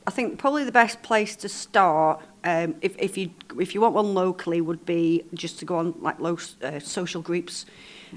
I 0.05 0.11
think 0.11 0.39
probably 0.39 0.65
the 0.65 0.73
best 0.73 1.01
place 1.03 1.37
to 1.37 1.49
start, 1.49 2.21
um, 2.43 2.75
if 2.81 2.97
if 2.99 3.17
you 3.17 3.31
if 3.59 3.75
you 3.75 3.81
want 3.81 3.95
one 3.95 4.15
locally, 4.15 4.61
would 4.61 4.85
be 4.85 5.25
just 5.33 5.59
to 5.61 5.65
go 5.65 5.77
on 5.77 5.95
like 6.01 6.19
low 6.19 6.37
uh, 6.63 6.81
social 6.81 7.23
groups, 7.23 7.67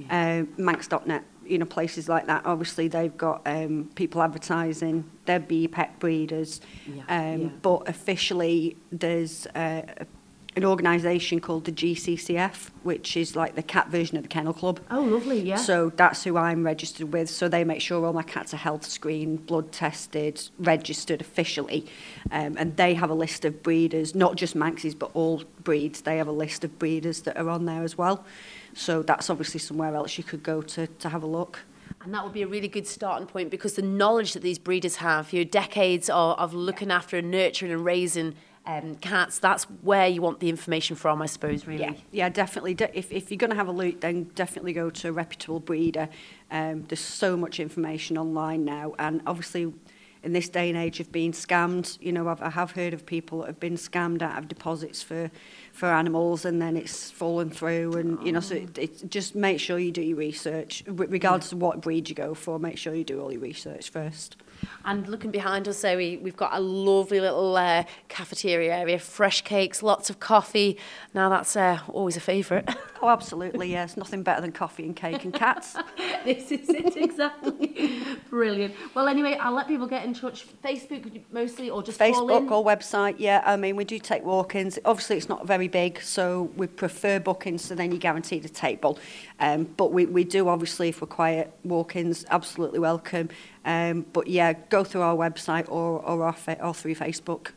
uh, 0.09 0.43
Manx.net, 0.57 1.23
you 1.45 1.57
know, 1.57 1.65
places 1.65 2.07
like 2.09 2.27
that. 2.27 2.45
Obviously, 2.45 2.87
they've 2.87 3.15
got 3.17 3.41
um, 3.45 3.89
people 3.95 4.21
advertising. 4.21 5.09
There'd 5.25 5.47
be 5.47 5.67
pet 5.67 5.99
breeders, 5.99 6.61
Yeah, 6.87 7.03
um, 7.07 7.41
yeah. 7.41 7.47
but 7.61 7.87
officially, 7.89 8.77
there's 8.91 9.47
uh, 9.55 9.81
an 10.57 10.63
organisation 10.63 11.41
called 11.41 11.65
the 11.65 11.71
GCCF, 11.71 12.69
which 12.83 13.17
is 13.17 13.35
like 13.35 13.55
the 13.55 13.63
cat 13.63 13.89
version 13.89 14.15
of 14.15 14.23
the 14.23 14.29
Kennel 14.29 14.53
Club. 14.53 14.79
Oh, 14.89 15.01
lovely. 15.01 15.41
Yeah. 15.41 15.57
So 15.57 15.89
that's 15.95 16.23
who 16.23 16.37
I'm 16.37 16.63
registered 16.65 17.11
with. 17.11 17.29
So 17.29 17.49
they 17.49 17.65
make 17.65 17.81
sure 17.81 18.05
all 18.05 18.13
my 18.13 18.23
cats 18.23 18.53
are 18.53 18.57
health 18.57 18.85
screened, 18.85 19.45
blood 19.47 19.73
tested, 19.73 20.47
registered 20.57 21.19
officially. 21.19 21.85
Um, 22.31 22.55
and 22.57 22.77
they 22.77 22.93
have 22.93 23.09
a 23.09 23.13
list 23.13 23.43
of 23.43 23.63
breeders, 23.63 24.15
not 24.15 24.37
just 24.37 24.55
Manxes, 24.55 24.97
but 24.97 25.11
all 25.13 25.43
breeds. 25.63 26.01
They 26.01 26.17
have 26.17 26.27
a 26.27 26.31
list 26.31 26.63
of 26.63 26.79
breeders 26.79 27.23
that 27.23 27.35
are 27.37 27.49
on 27.49 27.65
there 27.65 27.83
as 27.83 27.97
well. 27.97 28.25
So 28.75 29.01
that's 29.01 29.29
obviously 29.29 29.59
somewhere 29.59 29.95
else 29.95 30.17
you 30.17 30.23
could 30.23 30.43
go 30.43 30.61
to, 30.61 30.85
to 30.85 31.09
have 31.09 31.23
a 31.23 31.27
look. 31.27 31.61
And 32.03 32.13
that 32.13 32.23
would 32.23 32.33
be 32.33 32.43
a 32.43 32.47
really 32.47 32.67
good 32.67 32.85
starting 32.85 33.25
point 33.25 33.49
because 33.49 33.73
the 33.73 33.81
knowledge 33.81 34.33
that 34.33 34.43
these 34.43 34.59
breeders 34.59 34.97
have, 34.97 35.33
you 35.33 35.43
know, 35.43 35.49
decades 35.49 36.09
of, 36.09 36.37
of 36.37 36.53
looking 36.53 36.91
after 36.91 37.17
and 37.17 37.31
nurturing 37.31 37.71
and 37.71 37.83
raising 37.83 38.35
um, 38.67 38.95
cats, 38.95 39.39
that's 39.39 39.63
where 39.81 40.07
you 40.07 40.21
want 40.21 40.39
the 40.39 40.49
information 40.49 40.95
from, 40.95 41.21
I 41.21 41.25
suppose, 41.25 41.65
really. 41.65 41.83
Yeah, 41.83 41.93
yeah, 42.11 42.29
definitely. 42.29 42.73
De- 42.73 42.97
if, 42.97 43.11
if 43.11 43.31
you're 43.31 43.37
going 43.37 43.51
to 43.51 43.55
have 43.55 43.67
a 43.67 43.71
look, 43.71 44.01
then 44.01 44.23
definitely 44.35 44.73
go 44.73 44.89
to 44.89 45.09
a 45.09 45.11
reputable 45.11 45.59
breeder. 45.59 46.09
Um, 46.51 46.83
there's 46.87 46.99
so 46.99 47.37
much 47.37 47.59
information 47.59 48.17
online 48.17 48.65
now, 48.65 48.93
and 48.99 49.21
obviously, 49.25 49.73
in 50.25 50.33
this 50.33 50.49
day 50.49 50.69
and 50.69 50.77
age 50.77 50.99
of 50.99 51.11
being 51.11 51.31
scammed. 51.31 52.01
You 52.01 52.11
know, 52.11 52.27
I've, 52.27 52.41
I 52.41 52.49
have 52.49 52.71
heard 52.71 52.93
of 52.93 53.05
people 53.05 53.41
that 53.41 53.47
have 53.47 53.59
been 53.59 53.75
scammed 53.75 54.23
out 54.23 54.37
of 54.37 54.47
deposits 54.47 55.03
for, 55.03 55.29
for 55.71 55.87
animals 55.87 56.43
and 56.45 56.59
then 56.59 56.75
it's 56.75 57.11
fallen 57.11 57.51
through. 57.51 57.93
And, 57.93 58.19
oh. 58.19 58.25
you 58.25 58.31
know, 58.31 58.39
so 58.39 58.55
it, 58.55 58.77
it, 58.77 59.09
just 59.09 59.35
make 59.35 59.59
sure 59.59 59.77
you 59.77 59.91
do 59.91 60.01
your 60.01 60.17
research. 60.17 60.83
Regardless 60.87 61.51
yeah. 61.51 61.57
of 61.57 61.61
what 61.61 61.79
breed 61.79 62.09
you 62.09 62.15
go 62.15 62.33
for, 62.33 62.59
make 62.59 62.77
sure 62.77 62.95
you 62.95 63.03
do 63.03 63.21
all 63.21 63.31
your 63.31 63.41
research 63.41 63.91
first. 63.91 64.35
And 64.83 65.07
looking 65.07 65.31
behind 65.31 65.67
us, 65.67 65.79
Zoe, 65.79 65.95
we, 65.95 66.17
we've 66.17 66.37
got 66.37 66.51
a 66.53 66.59
lovely 66.59 67.19
little 67.19 67.55
uh, 67.55 67.83
cafeteria 68.07 68.75
area, 68.75 68.99
fresh 68.99 69.41
cakes, 69.41 69.81
lots 69.81 70.09
of 70.09 70.19
coffee. 70.19 70.77
Now 71.13 71.29
that's 71.29 71.55
uh, 71.55 71.79
always 71.89 72.17
a 72.17 72.21
favourite. 72.21 72.69
Oh, 73.01 73.09
absolutely, 73.09 73.69
yes. 73.69 73.97
Nothing 73.97 74.23
better 74.23 74.41
than 74.41 74.51
coffee 74.51 74.83
and 74.83 74.95
cake 74.95 75.25
and 75.25 75.31
cats. 75.31 75.75
this 76.25 76.51
is 76.51 76.67
it, 76.69 76.97
exactly. 76.97 78.01
Brilliant. 78.31 78.73
Well, 78.95 79.07
anyway, 79.07 79.37
I'll 79.39 79.53
let 79.53 79.67
people 79.67 79.85
get 79.85 80.05
in 80.05 80.13
touch. 80.15 80.47
Facebook 80.63 81.21
mostly, 81.31 81.69
or 81.69 81.83
just. 81.83 81.99
Facebook 81.99 82.49
or 82.49 82.65
website, 82.65 83.15
yeah. 83.19 83.43
I 83.45 83.57
mean, 83.57 83.75
we 83.75 83.83
do 83.83 83.99
take 83.99 84.23
walk-ins. 84.23 84.79
Obviously, 84.85 85.17
it's 85.17 85.29
not 85.29 85.45
very 85.45 85.67
big, 85.67 86.01
so 86.01 86.49
we 86.55 86.65
prefer 86.65 87.19
bookings, 87.19 87.63
so 87.63 87.75
then 87.75 87.91
you're 87.91 87.99
guaranteed 87.99 88.43
a 88.43 88.49
table. 88.49 88.97
Um, 89.39 89.65
but 89.77 89.91
we, 89.91 90.05
we 90.05 90.23
do, 90.23 90.47
obviously, 90.47 90.89
if 90.89 91.01
we're 91.01 91.07
quiet, 91.07 91.51
walk-ins, 91.63 92.25
absolutely 92.29 92.79
welcome. 92.79 93.29
Um, 93.65 94.05
but 94.13 94.27
yeah, 94.27 94.53
go 94.69 94.83
through 94.83 95.01
our 95.01 95.15
website 95.15 95.65
or, 95.69 95.99
or, 96.01 96.23
our 96.23 96.33
fa- 96.33 96.63
or 96.63 96.73
through 96.73 96.95
Facebook. 96.95 97.49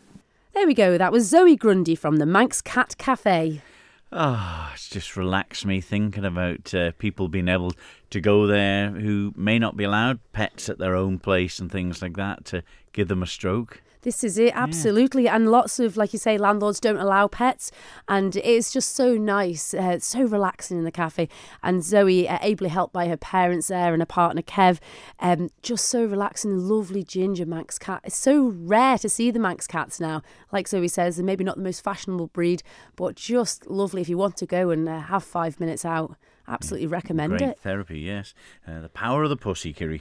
There 0.54 0.66
we 0.66 0.74
go. 0.74 0.98
That 0.98 1.12
was 1.12 1.28
Zoe 1.28 1.56
Grundy 1.56 1.94
from 1.94 2.16
the 2.16 2.26
Manx 2.26 2.60
Cat 2.60 2.96
Cafe. 2.98 3.62
Ah, 4.10 4.72
it's 4.72 4.88
just 4.88 5.16
relaxed 5.16 5.66
me 5.66 5.80
thinking 5.80 6.24
about 6.24 6.72
uh, 6.74 6.92
people 6.92 7.28
being 7.28 7.48
able 7.48 7.72
to 8.10 8.20
go 8.20 8.46
there 8.46 8.90
who 8.90 9.32
may 9.36 9.58
not 9.58 9.76
be 9.76 9.84
allowed 9.84 10.20
pets 10.32 10.68
at 10.68 10.78
their 10.78 10.94
own 10.94 11.18
place 11.18 11.58
and 11.58 11.70
things 11.70 12.00
like 12.02 12.16
that 12.16 12.44
to 12.46 12.62
give 12.92 13.08
them 13.08 13.22
a 13.22 13.26
stroke. 13.26 13.82
This 14.02 14.22
is 14.22 14.38
it, 14.38 14.52
absolutely. 14.54 15.28
And 15.28 15.50
lots 15.50 15.80
of, 15.80 15.96
like 15.96 16.12
you 16.12 16.18
say, 16.18 16.38
landlords 16.38 16.78
don't 16.78 16.98
allow 16.98 17.26
pets. 17.26 17.72
And 18.08 18.36
it's 18.36 18.72
just 18.72 18.94
so 18.94 19.16
nice, 19.16 19.74
uh, 19.74 19.98
so 19.98 20.22
relaxing 20.22 20.78
in 20.78 20.84
the 20.84 20.92
cafe. 20.92 21.28
And 21.62 21.82
Zoe, 21.82 22.28
uh, 22.28 22.38
ably 22.40 22.68
helped 22.68 22.92
by 22.92 23.08
her 23.08 23.16
parents 23.16 23.68
there 23.68 23.92
and 23.92 24.00
her 24.00 24.06
partner 24.06 24.42
Kev, 24.42 24.78
um, 25.18 25.50
just 25.62 25.86
so 25.88 26.04
relaxing. 26.04 26.68
Lovely 26.68 27.02
ginger 27.02 27.44
Manx 27.44 27.78
cat. 27.78 28.00
It's 28.04 28.16
so 28.16 28.54
rare 28.56 28.98
to 28.98 29.08
see 29.08 29.30
the 29.30 29.40
Manx 29.40 29.66
cats 29.66 29.98
now. 29.98 30.22
Like 30.52 30.68
Zoe 30.68 30.88
says, 30.88 31.16
they're 31.16 31.24
maybe 31.24 31.44
not 31.44 31.56
the 31.56 31.62
most 31.62 31.82
fashionable 31.82 32.28
breed, 32.28 32.62
but 32.94 33.16
just 33.16 33.68
lovely 33.68 34.00
if 34.00 34.08
you 34.08 34.16
want 34.16 34.36
to 34.38 34.46
go 34.46 34.70
and 34.70 34.88
uh, 34.88 35.00
have 35.00 35.24
five 35.24 35.58
minutes 35.58 35.84
out. 35.84 36.16
Absolutely 36.48 36.86
recommend 36.86 37.38
Great 37.38 37.50
it. 37.50 37.58
therapy, 37.58 38.00
yes. 38.00 38.34
Uh, 38.66 38.80
the 38.80 38.88
power 38.88 39.22
of 39.22 39.30
the 39.30 39.36
pussy, 39.36 39.74
Kirree. 39.74 40.00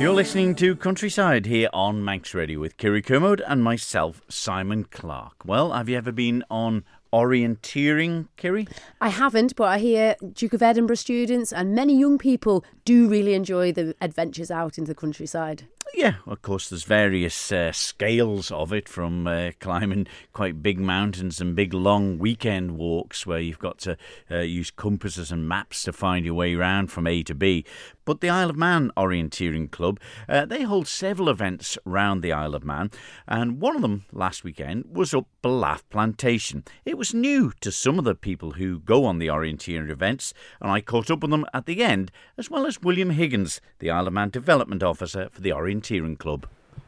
You're 0.00 0.12
listening 0.12 0.54
to 0.56 0.76
Countryside 0.76 1.46
here 1.46 1.70
on 1.72 2.04
Manx 2.04 2.34
Radio 2.34 2.60
with 2.60 2.76
Kirree 2.76 3.02
Kermode 3.02 3.40
and 3.46 3.64
myself, 3.64 4.20
Simon 4.28 4.84
Clark. 4.84 5.44
Well, 5.46 5.72
have 5.72 5.88
you 5.88 5.96
ever 5.96 6.12
been 6.12 6.44
on 6.50 6.84
orienteering, 7.12 8.28
Kirree? 8.36 8.68
I 9.00 9.08
haven't, 9.08 9.56
but 9.56 9.64
I 9.64 9.78
hear 9.78 10.16
Duke 10.34 10.52
of 10.52 10.62
Edinburgh 10.62 10.96
students 10.96 11.52
and 11.52 11.74
many 11.74 11.98
young 11.98 12.18
people 12.18 12.64
do 12.84 13.08
really 13.08 13.34
enjoy 13.34 13.72
the 13.72 13.94
adventures 14.00 14.50
out 14.50 14.76
into 14.76 14.90
the 14.90 14.94
countryside. 14.94 15.66
Yeah, 15.92 16.14
of 16.26 16.42
course, 16.42 16.68
there's 16.68 16.84
various 16.84 17.52
uh, 17.52 17.70
scales 17.70 18.50
of 18.50 18.72
it 18.72 18.88
from 18.88 19.26
uh, 19.26 19.50
climbing 19.60 20.08
quite 20.32 20.62
big 20.62 20.80
mountains 20.80 21.40
and 21.40 21.54
big 21.54 21.72
long 21.72 22.18
weekend 22.18 22.76
walks 22.76 23.26
where 23.26 23.38
you've 23.38 23.60
got 23.60 23.78
to 23.80 23.96
uh, 24.28 24.38
use 24.38 24.72
compasses 24.72 25.30
and 25.30 25.48
maps 25.48 25.84
to 25.84 25.92
find 25.92 26.24
your 26.24 26.34
way 26.34 26.54
around 26.54 26.88
from 26.88 27.06
A 27.06 27.22
to 27.24 27.34
B. 27.34 27.64
But 28.04 28.20
the 28.20 28.28
Isle 28.28 28.50
of 28.50 28.56
Man 28.56 28.90
Orienteering 28.96 29.70
Club, 29.70 30.00
uh, 30.28 30.44
they 30.46 30.62
hold 30.62 30.88
several 30.88 31.28
events 31.28 31.78
round 31.84 32.22
the 32.22 32.32
Isle 32.32 32.54
of 32.54 32.64
Man, 32.64 32.90
and 33.28 33.60
one 33.60 33.76
of 33.76 33.82
them 33.82 34.04
last 34.12 34.42
weekend 34.42 34.86
was 34.90 35.14
up 35.14 35.26
Ballaugh 35.42 35.80
Plantation. 35.90 36.64
It 36.84 36.98
was 36.98 37.14
new 37.14 37.52
to 37.60 37.70
some 37.70 37.98
of 37.98 38.04
the 38.04 38.14
people 38.14 38.52
who 38.52 38.80
go 38.80 39.04
on 39.04 39.18
the 39.18 39.28
orienteering 39.28 39.90
events, 39.90 40.34
and 40.60 40.70
I 40.70 40.80
caught 40.80 41.10
up 41.10 41.20
with 41.20 41.30
them 41.30 41.46
at 41.54 41.66
the 41.66 41.82
end, 41.82 42.10
as 42.36 42.50
well 42.50 42.66
as 42.66 42.82
William 42.82 43.10
Higgins, 43.10 43.60
the 43.78 43.90
Isle 43.90 44.08
of 44.08 44.12
Man 44.12 44.30
Development 44.30 44.82
Officer 44.82 45.28
for 45.30 45.40
the 45.40 45.50
Orienteering 45.50 45.73
Club. 46.18 46.46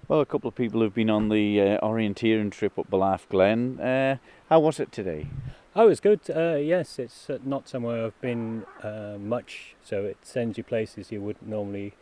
Well, 0.09 0.21
a 0.21 0.27
couple 0.27 0.49
of 0.49 0.55
people 0.55 0.83
have 0.83 0.95
been 0.95 1.11
on 1.11 1.29
the 1.29 1.61
uh, 1.61 1.81
orienteering 1.81 2.53
trip 2.53 2.79
up 2.79 2.89
Ballaugh 2.89 3.29
Glen. 3.29 3.81
Uh, 3.81 4.19
how 4.49 4.61
was 4.61 4.79
it 4.79 4.93
today? 4.93 5.27
Oh, 5.75 5.89
it's 5.89 6.01
good. 6.01 6.21
Uh, 6.31 6.55
yes, 6.55 6.99
it's 6.99 7.29
uh, 7.29 7.39
not 7.45 7.69
somewhere 7.69 8.07
I've 8.07 8.21
been 8.21 8.65
uh, 8.83 9.17
much, 9.19 9.75
so 9.83 10.05
it 10.05 10.19
sends 10.23 10.57
you 10.57 10.65
places 10.65 11.11
you 11.11 11.21
wouldn't 11.21 11.49
normally 11.49 11.95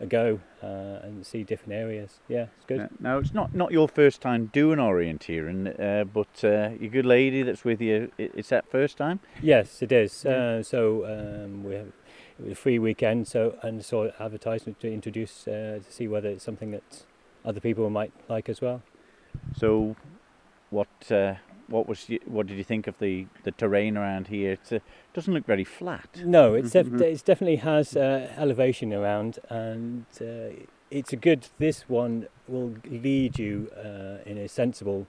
uh, 0.00 0.06
go 0.06 0.40
uh, 0.62 0.66
and 1.02 1.24
see 1.24 1.44
different 1.44 1.74
areas. 1.74 2.20
Yeah, 2.28 2.46
it's 2.56 2.66
good. 2.66 2.88
Now, 2.98 3.18
it's 3.18 3.32
not, 3.32 3.54
not 3.54 3.70
your 3.70 3.88
first 3.88 4.20
time 4.20 4.50
doing 4.52 4.78
orienteering, 4.78 5.78
uh, 5.80 6.04
but 6.04 6.44
uh, 6.44 6.70
your 6.80 6.90
good 6.90 7.06
lady 7.06 7.42
that's 7.42 7.64
with 7.64 7.80
you, 7.80 8.10
it's 8.18 8.48
that 8.48 8.68
first 8.70 8.96
time? 8.96 9.20
Yes, 9.40 9.80
it 9.82 9.92
is. 9.92 10.26
Uh, 10.26 10.62
so 10.62 11.06
um, 11.06 11.62
we 11.62 11.74
have 11.74 11.86
it 11.86 11.92
was 11.94 12.01
a 12.50 12.54
free 12.54 12.78
weekend, 12.78 13.28
so 13.28 13.56
and 13.62 13.84
saw 13.84 14.08
advertisement 14.18 14.80
to 14.80 14.92
introduce 14.92 15.46
uh, 15.48 15.80
to 15.84 15.92
see 15.92 16.08
whether 16.08 16.28
it's 16.28 16.44
something 16.44 16.70
that 16.72 17.04
other 17.44 17.60
people 17.60 17.88
might 17.90 18.12
like 18.28 18.48
as 18.48 18.60
well. 18.60 18.82
So, 19.56 19.96
what 20.70 20.88
uh, 21.10 21.34
what 21.68 21.88
was 21.88 22.06
y- 22.08 22.18
what 22.26 22.46
did 22.46 22.58
you 22.58 22.64
think 22.64 22.86
of 22.86 22.98
the, 22.98 23.26
the 23.44 23.50
terrain 23.52 23.96
around 23.96 24.28
here? 24.28 24.52
It 24.52 24.72
uh, 24.72 24.78
doesn't 25.14 25.32
look 25.32 25.46
very 25.46 25.64
flat. 25.64 26.20
No, 26.24 26.54
it's 26.54 26.70
def- 26.70 26.92
it 27.00 27.24
definitely 27.24 27.56
has 27.56 27.96
uh, 27.96 28.32
elevation 28.36 28.92
around, 28.92 29.38
and 29.48 30.06
uh, 30.20 30.64
it's 30.90 31.12
a 31.12 31.16
good. 31.16 31.48
This 31.58 31.88
one 31.88 32.28
will 32.48 32.74
lead 32.84 33.38
you 33.38 33.70
uh, 33.76 34.18
in 34.28 34.38
a 34.38 34.48
sensible 34.48 35.06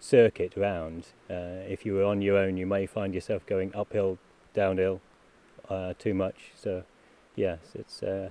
circuit 0.00 0.56
around. 0.56 1.06
Uh, 1.30 1.64
if 1.68 1.84
you 1.86 1.94
were 1.94 2.04
on 2.04 2.22
your 2.22 2.36
own, 2.36 2.56
you 2.56 2.66
may 2.66 2.86
find 2.86 3.14
yourself 3.14 3.44
going 3.46 3.74
uphill, 3.74 4.18
downhill, 4.52 5.00
uh, 5.68 5.94
too 5.98 6.14
much. 6.14 6.52
So, 6.56 6.84
yes, 7.36 7.58
it's 7.74 8.02
uh, 8.02 8.30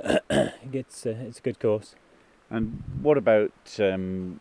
it's 0.72 1.06
uh, 1.06 1.16
it's 1.26 1.38
a 1.38 1.42
good 1.42 1.58
course. 1.60 1.94
And 2.50 2.82
what 3.02 3.18
about? 3.18 3.52
Um, 3.78 4.40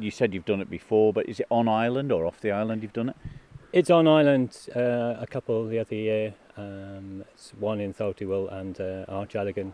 you 0.00 0.10
said 0.10 0.34
you've 0.34 0.44
done 0.44 0.60
it 0.60 0.70
before, 0.70 1.12
but 1.12 1.28
is 1.28 1.40
it 1.40 1.46
on 1.50 1.68
island 1.68 2.12
or 2.12 2.26
off 2.26 2.40
the 2.40 2.50
island? 2.50 2.82
You've 2.82 2.92
done 2.92 3.10
it. 3.10 3.16
It's 3.72 3.90
on 3.90 4.06
island 4.06 4.56
uh, 4.74 5.16
a 5.18 5.26
couple 5.28 5.66
the 5.66 5.78
other 5.78 5.94
year. 5.94 6.34
Um, 6.56 7.24
it's 7.34 7.52
one 7.58 7.80
in 7.80 7.92
Tholt-y-Will 7.92 8.48
and 8.48 8.80
uh, 8.80 9.04
Archallagan 9.08 9.72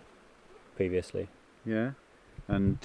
previously. 0.76 1.28
Yeah. 1.66 1.90
And 2.48 2.78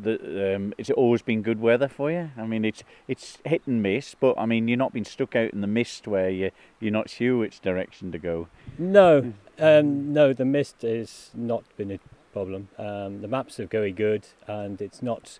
the 0.00 0.56
um, 0.56 0.74
has 0.78 0.90
it 0.90 0.96
always 0.96 1.22
been 1.22 1.42
good 1.42 1.60
weather 1.60 1.88
for 1.88 2.10
you? 2.10 2.30
I 2.36 2.46
mean, 2.46 2.64
it's 2.64 2.82
it's 3.06 3.38
hit 3.44 3.62
and 3.66 3.82
miss, 3.82 4.14
but 4.14 4.38
I 4.38 4.46
mean, 4.46 4.68
you're 4.68 4.76
not 4.76 4.92
been 4.92 5.04
stuck 5.04 5.34
out 5.36 5.52
in 5.52 5.60
the 5.60 5.66
mist 5.66 6.06
where 6.06 6.30
you 6.30 6.50
you're 6.80 6.92
not 6.92 7.10
sure 7.10 7.38
which 7.38 7.60
direction 7.60 8.12
to 8.12 8.18
go. 8.18 8.48
No, 8.78 9.32
um, 9.58 10.12
no, 10.12 10.32
the 10.32 10.44
mist 10.44 10.82
has 10.82 11.30
not 11.34 11.64
been 11.76 11.90
a 11.90 11.98
problem. 12.32 12.68
Um, 12.78 13.20
the 13.20 13.28
maps 13.28 13.58
are 13.58 13.66
very 13.66 13.92
good, 13.92 14.26
and 14.46 14.80
it's 14.80 15.02
not 15.02 15.38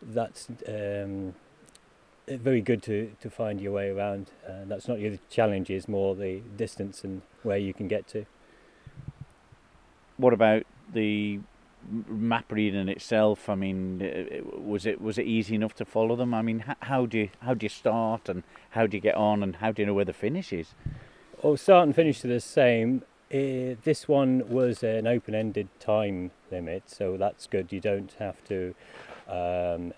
that's 0.00 0.48
um, 0.66 1.34
very 2.26 2.60
good 2.60 2.82
to, 2.84 3.12
to 3.20 3.30
find 3.30 3.60
your 3.60 3.72
way 3.72 3.90
around. 3.90 4.30
Uh, 4.46 4.64
that's 4.66 4.88
not 4.88 5.00
your 5.00 5.18
challenge; 5.28 5.70
is 5.70 5.88
more 5.88 6.14
the 6.14 6.40
distance 6.56 7.04
and 7.04 7.22
where 7.42 7.58
you 7.58 7.74
can 7.74 7.88
get 7.88 8.06
to. 8.08 8.26
What 10.16 10.32
about 10.32 10.64
the 10.92 11.40
map 11.90 12.50
reading 12.50 12.88
itself? 12.88 13.48
I 13.48 13.54
mean, 13.54 14.42
was 14.56 14.86
it 14.86 15.00
was 15.00 15.18
it 15.18 15.26
easy 15.26 15.54
enough 15.54 15.74
to 15.76 15.84
follow 15.84 16.16
them? 16.16 16.34
I 16.34 16.42
mean, 16.42 16.64
how 16.80 17.06
do 17.06 17.18
you 17.18 17.30
how 17.40 17.54
do 17.54 17.64
you 17.64 17.70
start 17.70 18.28
and 18.28 18.42
how 18.70 18.86
do 18.86 18.96
you 18.96 19.00
get 19.00 19.14
on 19.14 19.42
and 19.42 19.56
how 19.56 19.72
do 19.72 19.82
you 19.82 19.86
know 19.86 19.94
where 19.94 20.04
the 20.04 20.12
finish 20.12 20.52
is? 20.52 20.74
Oh, 21.42 21.56
start 21.56 21.86
and 21.86 21.94
finish 21.94 22.24
are 22.24 22.28
the 22.28 22.40
same. 22.40 23.02
Uh, 23.32 23.76
this 23.84 24.08
one 24.08 24.48
was 24.48 24.82
an 24.82 25.06
open-ended 25.06 25.68
time 25.80 26.30
limit, 26.50 26.84
so 26.86 27.16
that's 27.18 27.46
good. 27.46 27.70
You 27.70 27.80
don't 27.80 28.12
have 28.18 28.42
to 28.44 28.74
um, 29.28 29.92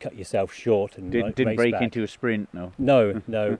cut 0.00 0.16
yourself 0.16 0.52
short 0.52 0.98
and 0.98 1.12
did, 1.12 1.34
didn't 1.36 1.56
break 1.56 1.72
back. 1.72 1.82
into 1.82 2.02
a 2.02 2.08
sprint, 2.08 2.48
no. 2.52 2.72
No, 2.76 3.22
no. 3.28 3.58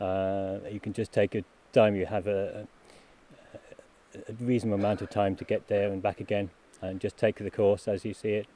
uh, 0.00 0.60
you 0.70 0.78
can 0.80 0.92
just 0.92 1.12
take 1.12 1.34
a 1.34 1.44
time. 1.72 1.96
You 1.96 2.06
have 2.06 2.26
a, 2.28 2.68
a, 4.14 4.32
reasonable 4.44 4.78
amount 4.78 5.02
of 5.02 5.10
time 5.10 5.36
to 5.36 5.44
get 5.44 5.68
there 5.68 5.90
and 5.90 6.02
back 6.02 6.20
again, 6.20 6.50
and 6.80 7.00
just 7.00 7.16
take 7.16 7.36
the 7.36 7.50
course 7.50 7.88
as 7.88 8.04
you 8.04 8.14
see 8.14 8.30
it. 8.30 8.46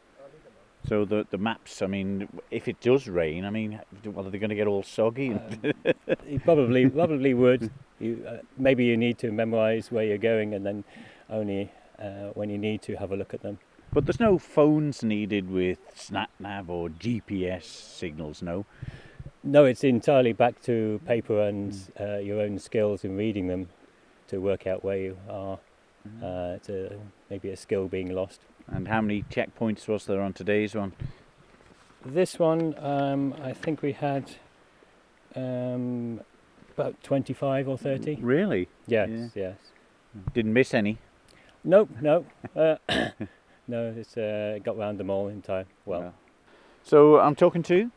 So 0.89 1.05
the 1.05 1.27
the 1.31 1.39
maps. 1.39 1.83
I 1.83 1.87
mean, 1.87 2.29
if 2.51 2.69
it 2.69 2.81
does 2.81 3.09
rain, 3.09 3.45
I 3.45 3.51
mean, 3.51 3.81
well, 4.05 4.27
are 4.27 4.31
they 4.31 4.39
going 4.39 4.51
to 4.51 4.57
get 4.57 4.67
all 4.67 4.83
soggy? 4.83 5.29
And 5.29 5.75
You 6.27 6.41
probably 6.41 6.89
probably 7.01 7.35
would. 7.35 7.71
You 8.01 8.25
uh, 8.29 8.39
maybe 8.59 8.85
you 8.85 8.97
need 8.97 9.19
to 9.19 9.31
memorise 9.31 9.93
where 9.93 10.05
you're 10.05 10.19
going, 10.19 10.55
and 10.55 10.67
then 10.67 10.85
only 11.31 11.71
uh, 11.99 12.31
when 12.35 12.51
you 12.51 12.59
need 12.59 12.83
to 12.83 12.97
have 12.97 13.13
a 13.13 13.17
look 13.17 13.33
at 13.33 13.43
them. 13.43 13.59
But 13.93 14.07
there's 14.07 14.21
no 14.21 14.39
phones 14.39 15.05
needed 15.05 15.51
with 15.51 15.79
SnapNav 15.95 16.69
or 16.71 16.89
GPS 16.89 17.65
signals, 17.65 18.41
no. 18.41 18.65
No, 19.45 19.67
it's 19.67 19.85
entirely 19.85 20.33
back 20.33 20.63
to 20.63 21.01
paper 21.05 21.43
and 21.43 21.77
uh, 22.01 22.17
your 22.17 22.41
own 22.41 22.59
skills 22.59 23.05
in 23.05 23.17
reading 23.17 23.49
them 23.49 23.69
to 24.33 24.39
work 24.39 24.67
out 24.67 24.83
where 24.83 24.97
you 24.97 25.17
are. 25.29 25.59
Uh, 26.23 26.55
it's 26.57 26.69
a, 26.69 26.99
maybe 27.31 27.51
a 27.51 27.57
skill 27.57 27.87
being 27.87 28.13
lost. 28.13 28.41
And 28.67 28.89
how 28.89 29.01
many 29.03 29.23
checkpoints 29.25 29.87
was 29.87 30.07
there 30.07 30.21
on 30.23 30.33
today's 30.33 30.75
one? 30.75 30.95
This 32.05 32.39
one, 32.39 32.75
um, 32.79 33.35
I 33.43 33.53
think 33.53 33.83
we 33.83 33.93
had 33.93 34.33
um, 35.37 36.21
about 36.77 37.01
25 37.05 37.69
or 37.69 37.77
30. 37.79 38.17
Really? 38.17 38.69
Yes, 38.87 39.11
Yeah. 39.11 39.29
yes. 39.35 39.57
Didn't 40.35 40.53
miss 40.55 40.75
any. 40.75 40.99
Nope, 41.63 41.91
no. 42.01 42.25
Uh, 42.57 42.77
no, 43.69 43.95
it's 43.97 44.17
uh, 44.17 44.59
got 44.65 44.77
round 44.79 44.99
them 44.99 45.11
all 45.11 45.29
in 45.29 45.43
time. 45.43 45.67
Well, 45.85 46.01
No. 46.01 46.13
So 46.83 47.21
I'm 47.21 47.37
talking 47.37 47.63
to, 47.65 47.93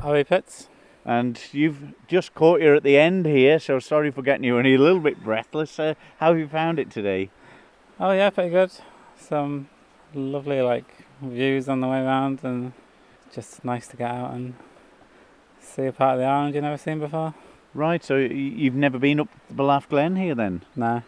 Harry 0.00 0.24
Pitts. 0.24 0.68
And 1.04 1.40
you've 1.52 1.94
just 2.08 2.34
caught 2.34 2.60
you 2.60 2.74
at 2.76 2.82
the 2.82 2.96
end 2.98 3.26
here. 3.26 3.58
So 3.58 3.78
sorry 3.78 4.10
for 4.10 4.22
getting 4.22 4.44
you 4.44 4.56
only 4.58 4.74
a 4.74 4.78
little 4.78 5.00
bit 5.00 5.22
breathless. 5.22 5.78
Uh, 5.78 5.94
how 6.18 6.28
have 6.28 6.38
you 6.38 6.48
found 6.48 6.78
it 6.78 6.90
today? 6.90 7.30
Oh 8.00 8.12
yeah, 8.12 8.30
pretty 8.30 8.50
good. 8.50 8.70
Some 9.18 9.68
lovely 10.14 10.60
like 10.62 10.84
views 11.20 11.68
on 11.68 11.80
the 11.80 11.88
way 11.88 12.00
around, 12.00 12.40
and 12.42 12.72
just 13.32 13.64
nice 13.64 13.86
to 13.88 13.96
get 13.96 14.10
out 14.10 14.34
and 14.34 14.54
see 15.60 15.86
a 15.86 15.92
part 15.92 16.14
of 16.14 16.20
the 16.20 16.26
island 16.26 16.54
you've 16.54 16.64
never 16.64 16.76
seen 16.78 16.98
before. 16.98 17.34
Right. 17.74 18.02
So 18.04 18.16
you've 18.16 18.74
never 18.74 18.98
been 18.98 19.20
up 19.20 19.28
Ballaugh 19.52 19.88
Glen 19.88 20.16
here 20.16 20.34
then? 20.34 20.62
No, 20.76 21.02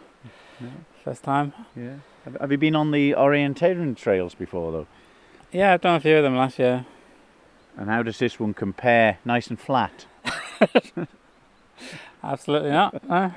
No. 0.59 0.69
first 1.03 1.23
time. 1.23 1.53
Yeah. 1.75 1.97
Have, 2.23 2.37
have 2.41 2.51
you 2.51 2.57
been 2.57 2.75
on 2.75 2.89
the 2.91 3.11
orienteering 3.11 3.95
trails 3.95 4.33
before 4.33 4.71
though? 4.71 4.87
Yeah, 5.51 5.73
I've 5.73 5.81
done 5.81 5.95
a 5.95 5.99
few 5.99 6.17
of 6.17 6.23
them 6.23 6.35
last 6.35 6.57
year. 6.57 6.85
And 7.77 7.89
how 7.89 8.03
does 8.03 8.19
this 8.19 8.39
one 8.39 8.53
compare? 8.53 9.17
Nice 9.25 9.47
and 9.47 9.59
flat. 9.59 10.05
Absolutely 12.23 12.71
not. 12.71 13.07
No. 13.07 13.33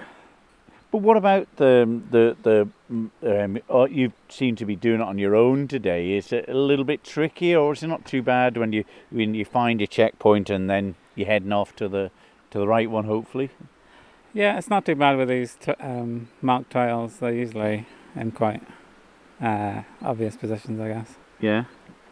But 0.91 0.99
what 1.03 1.17
about 1.19 1.49
the 1.57 2.01
the 2.11 2.37
the? 2.43 2.69
mm, 2.91 3.11
Um, 3.45 3.59
oh, 3.69 3.85
you 3.87 4.13
seem 4.29 4.57
to 4.57 4.65
be 4.65 4.75
doing 4.77 5.01
it 5.01 5.05
on 5.05 5.19
your 5.19 5.35
own 5.35 5.69
today. 5.69 6.17
Is 6.17 6.33
it 6.33 6.49
a 6.49 6.55
little 6.55 6.85
bit 6.85 7.05
tricky, 7.05 7.55
or 7.55 7.73
is 7.75 7.83
it 7.83 7.89
not 7.89 8.07
too 8.07 8.23
bad 8.23 8.57
when 8.57 8.73
you 8.73 8.85
when 9.11 9.35
you 9.35 9.45
find 9.45 9.81
your 9.81 9.87
checkpoint 9.87 10.49
and 10.49 10.71
then 10.71 10.95
you're 11.15 11.27
heading 11.27 11.53
off 11.53 11.77
to 11.77 11.89
the 11.89 12.11
to 12.53 12.59
the 12.59 12.67
right 12.67 12.91
one, 12.91 13.05
hopefully? 13.05 13.51
Yeah, 14.33 14.57
it's 14.57 14.71
not 14.71 14.87
too 14.87 14.95
bad 14.95 15.19
with 15.19 15.29
these 15.29 15.57
t- 15.61 15.73
um, 15.81 16.29
marked 16.41 16.71
tiles. 16.71 17.19
They're 17.19 17.35
usually 17.35 17.87
in 18.15 18.31
quite 18.31 18.63
uh, 19.43 19.83
obvious 20.03 20.37
positions, 20.37 20.81
I 20.81 20.89
guess. 20.89 21.17
Yeah. 21.41 21.65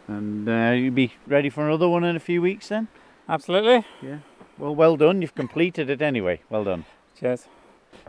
And 0.07 0.47
uh, 0.47 0.71
you'll 0.75 0.93
be 0.93 1.13
ready 1.25 1.49
for 1.49 1.65
another 1.65 1.89
one 1.89 2.03
in 2.03 2.15
a 2.15 2.19
few 2.19 2.41
weeks 2.41 2.69
then. 2.69 2.87
Absolutely. 3.27 3.85
Yeah. 4.01 4.19
Well, 4.57 4.73
well 4.73 4.95
done. 4.95 5.21
You've 5.21 5.35
completed 5.35 5.89
it 5.89 6.01
anyway. 6.01 6.41
Well 6.49 6.63
done. 6.63 6.85
Cheers. 7.19 7.47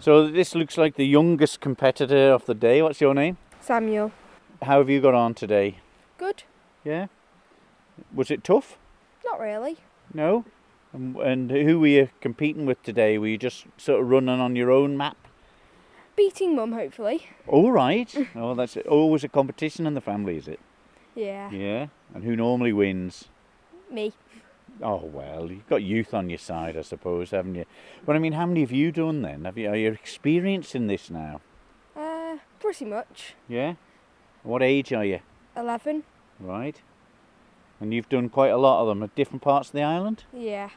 So 0.01 0.29
this 0.29 0.55
looks 0.55 0.79
like 0.79 0.95
the 0.95 1.07
youngest 1.07 1.61
competitor 1.61 2.33
of 2.33 2.47
the 2.47 2.55
day. 2.55 2.83
What's 2.83 3.01
your 3.01 3.15
name? 3.15 3.37
Samuel. 3.61 4.13
How 4.63 4.79
have 4.79 4.89
you 4.89 5.01
got 5.01 5.15
on 5.15 5.35
today? 5.35 5.81
Good. 6.19 6.45
Yeah. 6.85 7.07
Was 8.15 8.31
it 8.31 8.45
tough? 8.45 8.79
Not 9.25 9.41
really. 9.41 9.79
No. 10.15 10.45
And, 10.93 11.17
and 11.17 11.51
who 11.51 11.81
were 11.81 11.87
you 11.87 12.09
competing 12.21 12.65
with 12.65 12.83
today? 12.83 13.19
Were 13.19 13.27
you 13.27 13.39
just 13.39 13.67
sort 13.77 14.01
of 14.01 14.09
running 14.09 14.41
on 14.41 14.57
your 14.57 14.71
own 14.71 14.97
map? 14.97 15.17
Beating 16.17 16.57
mum, 16.57 16.73
hopefully. 16.73 17.29
All 17.47 17.71
right. 17.71 18.13
oh, 18.35 18.55
that's 18.55 18.77
always 18.89 19.25
a 19.25 19.29
competition 19.29 19.87
in 19.87 19.95
the 19.95 20.01
family, 20.01 20.37
is 20.37 20.49
it? 20.49 20.61
Yeah. 21.18 21.50
Yeah. 21.50 21.87
And 22.14 22.22
who 22.22 22.37
normally 22.37 22.72
wins? 22.72 23.24
Me. 23.90 24.12
Oh 24.81 25.02
well, 25.04 25.50
you've 25.50 25.68
got 25.68 25.83
youth 25.83 26.14
on 26.14 26.31
your 26.31 26.38
side, 26.38 26.76
I 26.76 26.83
suppose, 26.83 27.33
haven't 27.33 27.57
you? 27.57 27.64
But 28.07 28.14
I 28.14 28.20
mean, 28.20 28.35
how 28.35 28.46
many 28.46 28.61
have 28.61 28.70
you 28.70 28.92
done 28.92 29.22
then? 29.22 29.44
Have 29.44 29.59
you 29.59 29.68
are 29.68 29.76
you 29.76 29.90
experiencing 29.90 30.87
this 30.87 31.11
now? 31.11 31.40
Uh, 31.96 32.37
pretty 32.61 32.85
much. 32.85 33.35
Yeah. 33.48 33.74
What 34.44 34.62
age 34.62 34.92
are 34.92 35.04
you? 35.04 35.18
11. 35.57 36.04
Right. 36.38 36.81
And 37.81 37.92
you've 37.92 38.09
done 38.09 38.28
quite 38.28 38.52
a 38.52 38.57
lot 38.57 38.83
of 38.83 38.88
them 38.88 39.02
at 39.02 39.14
different 39.16 39.42
parts 39.42 39.70
of 39.70 39.72
the 39.72 39.83
island. 39.83 40.22
Yeah. 40.33 40.70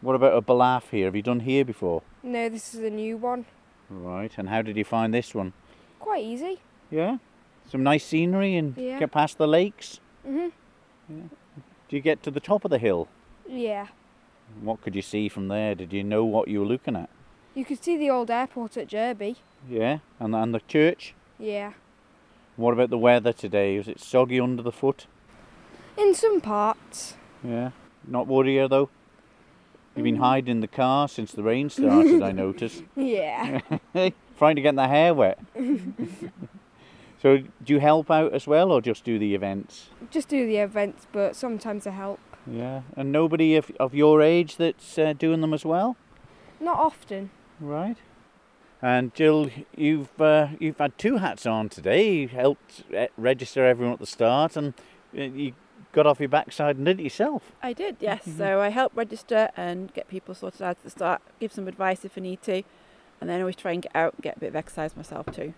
What 0.00 0.16
about 0.16 0.36
a 0.36 0.42
Ballaugh 0.42 0.82
here? 0.90 1.06
Have 1.06 1.14
you 1.16 1.22
done 1.22 1.40
here 1.40 1.64
before? 1.64 2.02
No, 2.24 2.48
this 2.48 2.74
is 2.74 2.80
a 2.80 2.90
new 2.90 3.16
one. 3.16 3.46
Right. 3.88 4.32
And 4.36 4.48
how 4.48 4.62
did 4.62 4.76
you 4.76 4.84
find 4.84 5.14
this 5.14 5.34
one? 5.34 5.52
Quite 6.00 6.24
easy. 6.24 6.60
Yeah. 6.90 7.18
Some 7.70 7.82
nice 7.82 8.04
scenery 8.04 8.56
and 8.56 8.76
Yeah. 8.76 8.98
get 8.98 9.10
past 9.12 9.38
the 9.38 9.48
lakes. 9.48 10.00
Mhm. 10.26 10.52
Do 11.08 11.96
you 11.96 12.00
get 12.00 12.22
to 12.22 12.30
the 12.30 12.40
top 12.40 12.64
of 12.64 12.70
the 12.70 12.78
hill? 12.78 13.08
Yeah. 13.48 13.88
What 14.62 14.80
could 14.82 14.94
you 14.94 15.02
see 15.02 15.28
from 15.28 15.48
there? 15.48 15.74
Did 15.74 15.92
you 15.92 16.02
know 16.04 16.24
what 16.24 16.48
you 16.48 16.60
were 16.60 16.66
looking 16.66 16.96
at? 16.96 17.10
You 17.54 17.64
could 17.64 17.82
see 17.82 17.96
the 17.96 18.10
old 18.10 18.30
airport 18.30 18.76
at 18.76 18.88
Jurby. 18.88 19.36
Yeah. 19.68 19.98
And 20.20 20.34
and 20.34 20.54
the 20.54 20.60
church. 20.68 21.14
Yeah. 21.38 21.72
What 22.56 22.72
about 22.72 22.90
the 22.90 22.98
weather 22.98 23.32
today? 23.32 23.76
Was 23.78 23.88
it 23.88 24.00
soggy 24.00 24.38
under 24.40 24.62
the 24.62 24.72
foot? 24.72 25.06
In 25.96 26.14
some 26.14 26.40
parts. 26.40 27.16
Yeah. 27.42 27.70
Not 28.06 28.26
worrier 28.26 28.68
though. 28.68 28.90
You've 29.96 30.02
Mm. 30.02 30.04
been 30.04 30.16
hiding 30.16 30.50
in 30.50 30.60
the 30.60 30.68
car 30.68 31.08
since 31.08 31.32
the 31.32 31.42
rain 31.42 31.70
started. 31.70 32.22
I 32.22 32.32
noticed. 32.46 32.82
Yeah. 32.96 33.60
Trying 34.38 34.56
to 34.56 34.62
get 34.62 34.74
the 34.74 34.88
hair 34.88 35.14
wet. 35.14 35.38
so 37.24 37.38
do 37.38 37.72
you 37.72 37.80
help 37.80 38.10
out 38.10 38.34
as 38.34 38.46
well, 38.46 38.70
or 38.70 38.82
just 38.82 39.02
do 39.02 39.18
the 39.18 39.34
events? 39.34 39.86
Just 40.10 40.28
do 40.28 40.46
the 40.46 40.58
events, 40.58 41.06
but 41.10 41.34
sometimes 41.34 41.86
I 41.86 41.92
help. 41.92 42.20
Yeah. 42.46 42.82
And 42.98 43.10
nobody 43.10 43.56
of, 43.56 43.72
of 43.80 43.94
your 43.94 44.20
age 44.20 44.58
that's 44.58 44.98
uh, 44.98 45.14
doing 45.14 45.40
them 45.40 45.54
as 45.54 45.64
well. 45.64 45.96
Not 46.60 46.78
often. 46.78 47.30
Right. 47.58 47.96
And 48.82 49.14
Jill, 49.14 49.48
you've 49.74 50.20
uh, 50.20 50.48
you've 50.60 50.76
had 50.76 50.98
two 50.98 51.16
hats 51.16 51.46
on 51.46 51.70
today. 51.70 52.12
You 52.12 52.28
helped 52.28 52.82
register 53.16 53.64
everyone 53.64 53.94
at 53.94 54.00
the 54.00 54.06
start, 54.06 54.54
and 54.54 54.74
uh, 55.16 55.22
you 55.22 55.54
got 55.92 56.06
off 56.06 56.20
your 56.20 56.28
backside 56.28 56.76
and 56.76 56.84
did 56.84 57.00
it 57.00 57.04
yourself. 57.04 57.52
I 57.62 57.72
did, 57.72 57.96
yes. 58.00 58.28
So 58.36 58.60
I 58.60 58.68
help 58.68 58.92
register 58.94 59.48
and 59.56 59.94
get 59.94 60.08
people 60.08 60.34
sorted 60.34 60.60
out 60.60 60.76
at 60.76 60.82
the 60.82 60.90
start, 60.90 61.22
give 61.40 61.54
some 61.54 61.68
advice 61.68 62.04
if 62.04 62.18
I 62.18 62.20
need 62.20 62.42
to, 62.42 62.64
and 63.18 63.30
then 63.30 63.40
always 63.40 63.56
try 63.56 63.72
and 63.72 63.80
get 63.80 63.92
out 63.96 64.12
and 64.12 64.22
get 64.22 64.36
a 64.36 64.40
bit 64.40 64.48
of 64.48 64.56
exercise 64.56 64.94
myself 64.94 65.24
too. 65.32 65.54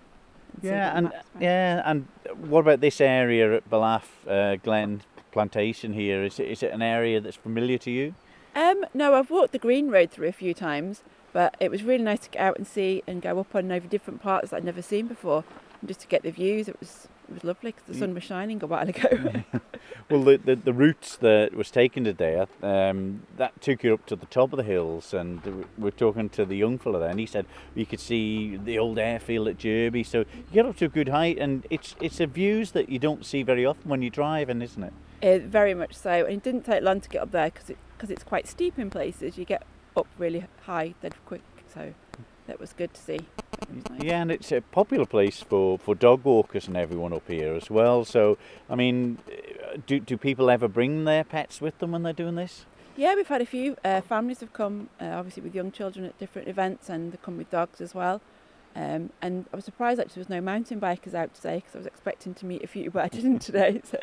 Yeah, 0.62 0.96
and 0.96 1.12
yeah, 1.40 1.82
and 1.84 2.06
what 2.34 2.60
about 2.60 2.80
this 2.80 3.00
area 3.00 3.56
at 3.56 3.68
Ballaugh 3.68 4.02
uh, 4.28 4.56
Glen 4.56 5.02
Plantation 5.32 5.92
here? 5.92 6.24
Is 6.24 6.40
it, 6.40 6.48
is 6.48 6.62
it 6.62 6.72
an 6.72 6.82
area 6.82 7.20
that's 7.20 7.36
familiar 7.36 7.78
to 7.78 7.90
you? 7.90 8.14
Um, 8.54 8.86
no, 8.94 9.14
I've 9.14 9.30
walked 9.30 9.52
the 9.52 9.58
Green 9.58 9.90
Road 9.90 10.10
through 10.10 10.28
a 10.28 10.32
few 10.32 10.54
times, 10.54 11.02
but 11.32 11.56
it 11.60 11.70
was 11.70 11.82
really 11.82 12.04
nice 12.04 12.20
to 12.20 12.30
get 12.30 12.40
out 12.40 12.56
and 12.56 12.66
see 12.66 13.02
and 13.06 13.20
go 13.20 13.38
up 13.38 13.54
and 13.54 13.70
over 13.70 13.86
different 13.86 14.22
parts 14.22 14.50
that 14.50 14.56
I'd 14.56 14.64
never 14.64 14.80
seen 14.82 15.06
before, 15.06 15.44
and 15.80 15.88
just 15.88 16.00
to 16.00 16.06
get 16.06 16.22
the 16.22 16.30
views. 16.30 16.68
It 16.68 16.80
was 16.80 17.08
it 17.28 17.34
was 17.34 17.44
lovely 17.44 17.72
because 17.72 17.84
the 17.86 17.98
sun 17.98 18.14
was 18.14 18.22
shining 18.22 18.62
a 18.62 18.66
while 18.66 18.88
ago. 18.88 19.42
Well, 20.08 20.22
the, 20.22 20.36
the, 20.36 20.54
the 20.54 20.72
routes 20.72 21.16
that 21.16 21.52
was 21.54 21.68
taken 21.68 22.04
today, 22.04 22.44
um, 22.62 23.22
that 23.38 23.60
took 23.60 23.82
you 23.82 23.94
up 23.94 24.06
to 24.06 24.14
the 24.14 24.26
top 24.26 24.52
of 24.52 24.56
the 24.56 24.62
hills, 24.62 25.12
and 25.12 25.66
we're 25.76 25.90
talking 25.90 26.28
to 26.30 26.44
the 26.44 26.56
young 26.56 26.78
fella 26.78 27.00
there, 27.00 27.08
and 27.08 27.18
he 27.18 27.26
said 27.26 27.44
you 27.74 27.86
could 27.86 27.98
see 27.98 28.56
the 28.56 28.78
old 28.78 29.00
airfield 29.00 29.48
at 29.48 29.58
Jurby. 29.58 30.06
So 30.06 30.20
you 30.20 30.52
get 30.52 30.64
up 30.64 30.76
to 30.76 30.84
a 30.84 30.88
good 30.88 31.08
height, 31.08 31.38
and 31.38 31.66
it's 31.70 31.96
it's 32.00 32.20
a 32.20 32.26
views 32.26 32.70
that 32.72 32.88
you 32.88 33.00
don't 33.00 33.26
see 33.26 33.42
very 33.42 33.66
often 33.66 33.90
when 33.90 34.00
you're 34.00 34.10
driving, 34.10 34.62
isn't 34.62 34.84
it? 34.84 34.92
Uh, 35.22 35.44
very 35.44 35.74
much 35.74 35.94
so, 35.94 36.24
and 36.24 36.36
it 36.36 36.42
didn't 36.44 36.62
take 36.62 36.82
long 36.82 37.00
to 37.00 37.08
get 37.08 37.22
up 37.22 37.32
there 37.32 37.50
because 37.50 37.70
it, 37.70 37.78
cause 37.98 38.10
it's 38.10 38.22
quite 38.22 38.46
steep 38.46 38.78
in 38.78 38.90
places. 38.90 39.36
You 39.36 39.44
get 39.44 39.64
up 39.96 40.06
really 40.18 40.46
high 40.66 40.94
dead 41.02 41.14
quick, 41.24 41.42
so 41.72 41.94
that 42.46 42.60
was 42.60 42.72
good 42.72 42.94
to 42.94 43.00
see. 43.00 43.20
Nice. 43.90 44.02
Yeah, 44.02 44.22
and 44.22 44.30
it's 44.30 44.52
a 44.52 44.60
popular 44.60 45.06
place 45.06 45.42
for, 45.42 45.78
for 45.78 45.94
dog 45.94 46.24
walkers 46.24 46.68
and 46.68 46.76
everyone 46.76 47.12
up 47.12 47.26
here 47.28 47.54
as 47.54 47.70
well. 47.70 48.04
So, 48.04 48.38
I 48.70 48.74
mean, 48.74 49.18
uh, 49.28 49.78
do, 49.86 50.00
do 50.00 50.16
people 50.16 50.50
ever 50.50 50.68
bring 50.68 51.04
their 51.04 51.24
pets 51.24 51.60
with 51.60 51.78
them 51.78 51.92
when 51.92 52.02
they're 52.02 52.12
doing 52.12 52.36
this? 52.36 52.66
Yeah, 52.96 53.14
we've 53.14 53.28
had 53.28 53.42
a 53.42 53.46
few 53.46 53.76
uh, 53.84 54.00
families 54.00 54.40
have 54.40 54.52
come, 54.52 54.88
uh, 55.00 55.04
obviously 55.04 55.42
with 55.42 55.54
young 55.54 55.70
children 55.70 56.06
at 56.06 56.18
different 56.18 56.48
events, 56.48 56.88
and 56.88 57.12
they 57.12 57.18
come 57.22 57.36
with 57.36 57.50
dogs 57.50 57.80
as 57.80 57.94
well. 57.94 58.22
Um, 58.74 59.10
and 59.22 59.46
I 59.52 59.56
was 59.56 59.64
surprised 59.64 59.98
actually 59.98 60.14
there 60.14 60.20
was 60.20 60.28
no 60.28 60.40
mountain 60.40 60.80
bikers 60.80 61.14
out 61.14 61.34
today 61.34 61.56
because 61.56 61.74
I 61.74 61.78
was 61.78 61.86
expecting 61.86 62.34
to 62.34 62.46
meet 62.46 62.62
a 62.62 62.66
few, 62.66 62.90
but 62.90 63.04
I 63.04 63.08
didn't 63.08 63.40
today. 63.40 63.80
So 63.90 63.98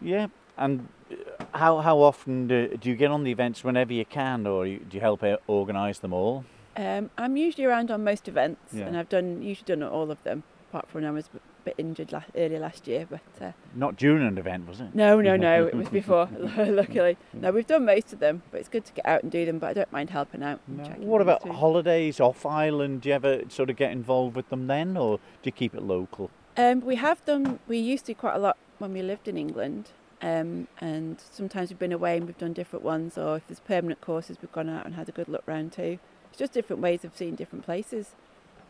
Yeah, 0.00 0.28
and 0.56 0.88
uh, 1.10 1.44
how 1.54 1.78
how 1.78 1.98
often 1.98 2.46
do, 2.46 2.76
do 2.76 2.88
you 2.88 2.96
get 2.96 3.10
on 3.10 3.24
the 3.24 3.32
events 3.32 3.64
whenever 3.64 3.92
you 3.92 4.04
can, 4.04 4.46
or 4.46 4.64
do 4.64 4.80
you 4.90 5.00
help 5.00 5.24
organise 5.48 5.98
them 5.98 6.12
all? 6.12 6.44
Um, 6.78 7.10
I'm 7.18 7.36
usually 7.36 7.64
around 7.66 7.90
on 7.90 8.04
most 8.04 8.28
events, 8.28 8.72
Yeah. 8.72 8.86
and 8.86 8.96
I've 8.96 9.08
done 9.08 9.42
usually 9.42 9.66
done 9.66 9.82
all 9.82 10.10
of 10.10 10.22
them, 10.22 10.44
apart 10.70 10.88
from 10.88 11.02
when 11.02 11.10
I 11.10 11.12
was 11.12 11.26
a 11.34 11.40
bit 11.64 11.74
injured 11.76 12.12
la- 12.12 12.22
earlier 12.36 12.60
last 12.60 12.86
year. 12.86 13.06
But 13.10 13.20
uh, 13.44 13.52
Not 13.74 13.96
during 13.96 14.26
an 14.26 14.38
event, 14.38 14.68
was 14.68 14.80
it? 14.80 14.94
no, 14.94 15.20
no, 15.20 15.36
no, 15.36 15.66
it 15.66 15.74
was 15.74 15.88
before. 16.00 16.28
luckily, 16.56 17.16
no, 17.34 17.50
we've 17.50 17.66
done 17.66 17.84
most 17.84 18.12
of 18.12 18.20
them, 18.20 18.42
but 18.50 18.60
it's 18.60 18.68
good 18.68 18.84
to 18.86 18.92
get 18.92 19.04
out 19.06 19.22
and 19.24 19.32
do 19.32 19.44
them. 19.44 19.58
But 19.58 19.70
I 19.70 19.72
don't 19.74 19.92
mind 19.92 20.10
helping 20.10 20.42
out. 20.42 20.60
No. 20.68 20.84
What 20.98 21.20
about 21.20 21.42
too. 21.42 21.52
holidays 21.52 22.20
off 22.20 22.46
island? 22.46 23.02
Do 23.02 23.08
you 23.08 23.14
ever 23.16 23.42
sort 23.48 23.70
of 23.70 23.76
get 23.76 23.90
involved 23.90 24.36
with 24.36 24.48
them 24.50 24.66
then, 24.68 24.96
or 24.96 25.18
do 25.18 25.22
you 25.44 25.52
keep 25.52 25.74
it 25.74 25.82
local? 25.82 26.30
Um, 26.56 26.80
we 26.80 26.96
have 26.96 27.24
done. 27.24 27.58
We 27.68 27.78
used 27.78 28.06
to 28.06 28.14
quite 28.14 28.34
a 28.34 28.38
lot 28.38 28.56
when 28.78 28.92
we 28.92 29.02
lived 29.02 29.26
in 29.28 29.36
England, 29.36 29.90
um, 30.22 30.68
and 30.80 31.20
sometimes 31.20 31.70
we've 31.70 31.78
been 31.78 31.92
away 31.92 32.16
and 32.16 32.26
we've 32.26 32.38
done 32.38 32.52
different 32.52 32.84
ones. 32.84 33.18
Or 33.18 33.36
if 33.36 33.46
there's 33.48 33.60
permanent 33.60 34.00
courses, 34.00 34.36
we've 34.40 34.52
gone 34.52 34.68
out 34.68 34.86
and 34.86 34.94
had 34.94 35.08
a 35.08 35.12
good 35.12 35.28
look 35.28 35.42
round 35.46 35.72
too. 35.72 35.98
Just 36.38 36.52
different 36.52 36.80
ways 36.80 37.04
of 37.04 37.14
seeing 37.16 37.34
different 37.34 37.64
places. 37.64 38.12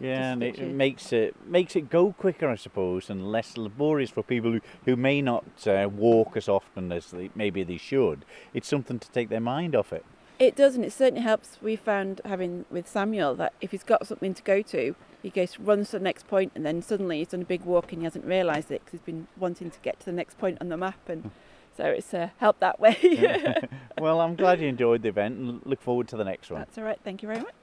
Yeah, 0.00 0.32
and 0.32 0.42
it 0.42 0.52
literally- 0.52 0.72
makes 0.72 1.12
it 1.12 1.34
makes 1.46 1.76
it 1.76 1.90
go 1.90 2.12
quicker, 2.12 2.48
I 2.48 2.54
suppose, 2.54 3.10
and 3.10 3.30
less 3.30 3.56
laborious 3.56 4.10
for 4.10 4.22
people 4.22 4.52
who, 4.52 4.60
who 4.84 4.96
may 4.96 5.20
not 5.20 5.44
uh, 5.66 5.88
walk 5.92 6.36
as 6.36 6.48
often 6.48 6.90
as 6.92 7.10
they, 7.10 7.30
maybe 7.34 7.62
they 7.64 7.76
should. 7.76 8.24
It's 8.54 8.68
something 8.68 8.98
to 8.98 9.10
take 9.10 9.28
their 9.28 9.40
mind 9.40 9.74
off 9.76 9.92
it. 9.92 10.04
It 10.38 10.54
does, 10.54 10.76
and 10.76 10.84
it 10.84 10.92
certainly 10.92 11.22
helps. 11.22 11.58
We 11.60 11.74
found 11.74 12.20
having 12.24 12.64
with 12.70 12.88
Samuel 12.88 13.34
that 13.34 13.52
if 13.60 13.72
he's 13.72 13.82
got 13.82 14.06
something 14.06 14.34
to 14.34 14.42
go 14.44 14.62
to, 14.62 14.94
he 15.20 15.30
goes 15.30 15.58
runs 15.58 15.90
to 15.90 15.98
the 15.98 16.04
next 16.04 16.28
point, 16.28 16.52
and 16.54 16.64
then 16.64 16.80
suddenly 16.80 17.18
he's 17.18 17.28
done 17.28 17.42
a 17.42 17.44
big 17.44 17.64
walk 17.64 17.92
and 17.92 18.00
he 18.00 18.04
hasn't 18.04 18.24
realised 18.24 18.70
it 18.70 18.84
because 18.84 19.00
he's 19.00 19.06
been 19.14 19.26
wanting 19.36 19.70
to 19.70 19.80
get 19.80 19.98
to 19.98 20.06
the 20.06 20.12
next 20.12 20.38
point 20.38 20.58
on 20.60 20.68
the 20.68 20.76
map, 20.76 21.08
and 21.08 21.32
so 21.78 21.84
it's 21.84 22.12
uh, 22.12 22.28
helped 22.38 22.58
that 22.60 22.80
way. 22.80 22.96
well, 24.00 24.20
I'm 24.20 24.34
glad 24.34 24.60
you 24.60 24.66
enjoyed 24.66 25.02
the 25.02 25.08
event 25.08 25.38
and 25.38 25.60
look 25.64 25.80
forward 25.80 26.08
to 26.08 26.16
the 26.16 26.24
next 26.24 26.50
one. 26.50 26.60
That's 26.60 26.76
all 26.76 26.84
right. 26.84 26.98
Thank 27.04 27.22
you 27.22 27.28
very 27.28 27.40
much. 27.40 27.54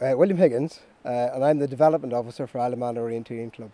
Uh, 0.00 0.16
William 0.16 0.38
Higgins, 0.38 0.80
uh, 1.04 1.30
and 1.34 1.44
I'm 1.44 1.58
the 1.58 1.66
Development 1.66 2.12
Officer 2.12 2.46
for 2.46 2.60
Isle 2.60 2.74
of 2.74 2.78
Man 2.78 2.94
Orienteering 2.94 3.52
Club. 3.52 3.72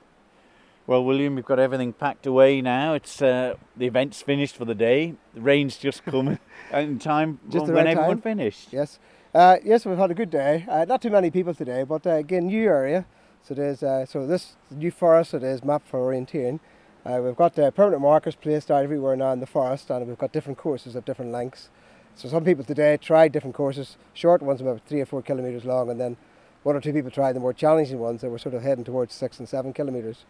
Well, 0.86 1.04
William, 1.04 1.34
we've 1.34 1.44
got 1.44 1.58
everything 1.58 1.92
packed 1.92 2.26
away 2.26 2.62
now. 2.62 2.94
It's 2.94 3.20
uh, 3.20 3.54
the 3.76 3.86
event's 3.86 4.22
finished 4.22 4.56
for 4.56 4.64
the 4.64 4.74
day. 4.74 5.14
The 5.34 5.42
rain's 5.42 5.76
just 5.76 6.02
come 6.06 6.38
in 6.72 6.98
time 6.98 7.40
Just 7.50 7.66
the 7.66 7.72
when 7.72 7.84
right 7.84 7.96
everyone 7.96 8.16
time. 8.16 8.22
finished. 8.22 8.72
Yes, 8.72 8.98
uh, 9.34 9.56
yes, 9.62 9.84
we've 9.84 9.98
had 9.98 10.10
a 10.10 10.14
good 10.14 10.30
day. 10.30 10.64
Uh, 10.66 10.86
not 10.86 11.02
too 11.02 11.10
many 11.10 11.30
people 11.30 11.52
today, 11.52 11.82
but 11.84 12.06
uh, 12.06 12.12
again, 12.12 12.46
new 12.46 12.68
area. 12.68 13.04
So 13.42 13.52
there's 13.52 13.82
uh, 13.82 14.06
so 14.06 14.26
this 14.26 14.56
new 14.70 14.90
forest. 14.90 15.34
It 15.34 15.42
is 15.42 15.62
map 15.62 15.82
for 15.86 16.00
orienteering, 16.00 16.60
Uh, 17.06 17.20
we've 17.22 17.36
got 17.36 17.58
uh, 17.58 17.70
permanent 17.70 18.00
markers 18.00 18.34
placed 18.34 18.70
out 18.70 18.82
everywhere 18.82 19.14
now 19.16 19.32
in 19.32 19.40
the 19.40 19.46
forest, 19.46 19.90
and 19.90 20.06
we've 20.06 20.18
got 20.18 20.32
different 20.32 20.56
courses 20.58 20.94
of 20.94 21.04
different 21.04 21.30
lengths. 21.32 21.68
So 22.14 22.28
some 22.28 22.44
people 22.44 22.64
today 22.64 22.96
tried 22.96 23.32
different 23.32 23.54
courses, 23.54 23.96
short 24.14 24.40
ones 24.40 24.60
about 24.60 24.80
three 24.86 25.00
or 25.00 25.06
four 25.06 25.20
kilometres 25.20 25.64
long, 25.64 25.90
and 25.90 26.00
then 26.00 26.16
one 26.62 26.76
or 26.76 26.80
two 26.80 26.92
people 26.92 27.10
tried 27.10 27.34
the 27.34 27.40
more 27.40 27.52
challenging 27.52 27.98
ones 27.98 28.22
that 28.22 28.30
were 28.30 28.38
sort 28.38 28.54
of 28.54 28.62
heading 28.62 28.84
towards 28.84 29.12
six 29.12 29.38
and 29.38 29.48
seven 29.48 29.72
kilometres. 29.72 30.24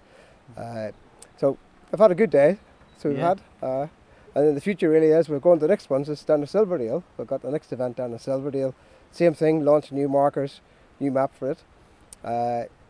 Uh, 0.56 0.88
so 1.36 1.58
I've 1.92 2.00
had 2.00 2.10
a 2.10 2.14
good 2.16 2.30
day. 2.30 2.58
So 2.98 3.08
we've 3.08 3.18
Yeah. 3.18 3.28
had. 3.28 3.40
Uh, 3.62 3.86
and 4.34 4.48
in 4.48 4.54
the 4.56 4.60
future 4.60 4.88
really 4.90 5.08
is 5.08 5.28
we're 5.28 5.38
going 5.38 5.60
to 5.60 5.66
the 5.66 5.70
next 5.70 5.90
ones 5.90 6.08
is 6.08 6.24
down 6.24 6.40
to 6.40 6.46
Silverdale. 6.46 7.04
We've 7.16 7.26
got 7.26 7.42
the 7.42 7.52
next 7.52 7.72
event 7.72 7.96
down 7.96 8.12
in 8.12 8.18
Silverdale. 8.18 8.74
Same 9.12 9.34
thing, 9.34 9.64
launch 9.64 9.92
new 9.92 10.08
markers, 10.08 10.60
new 10.98 11.12
map 11.12 11.32
for 11.38 11.52
it. 11.52 11.58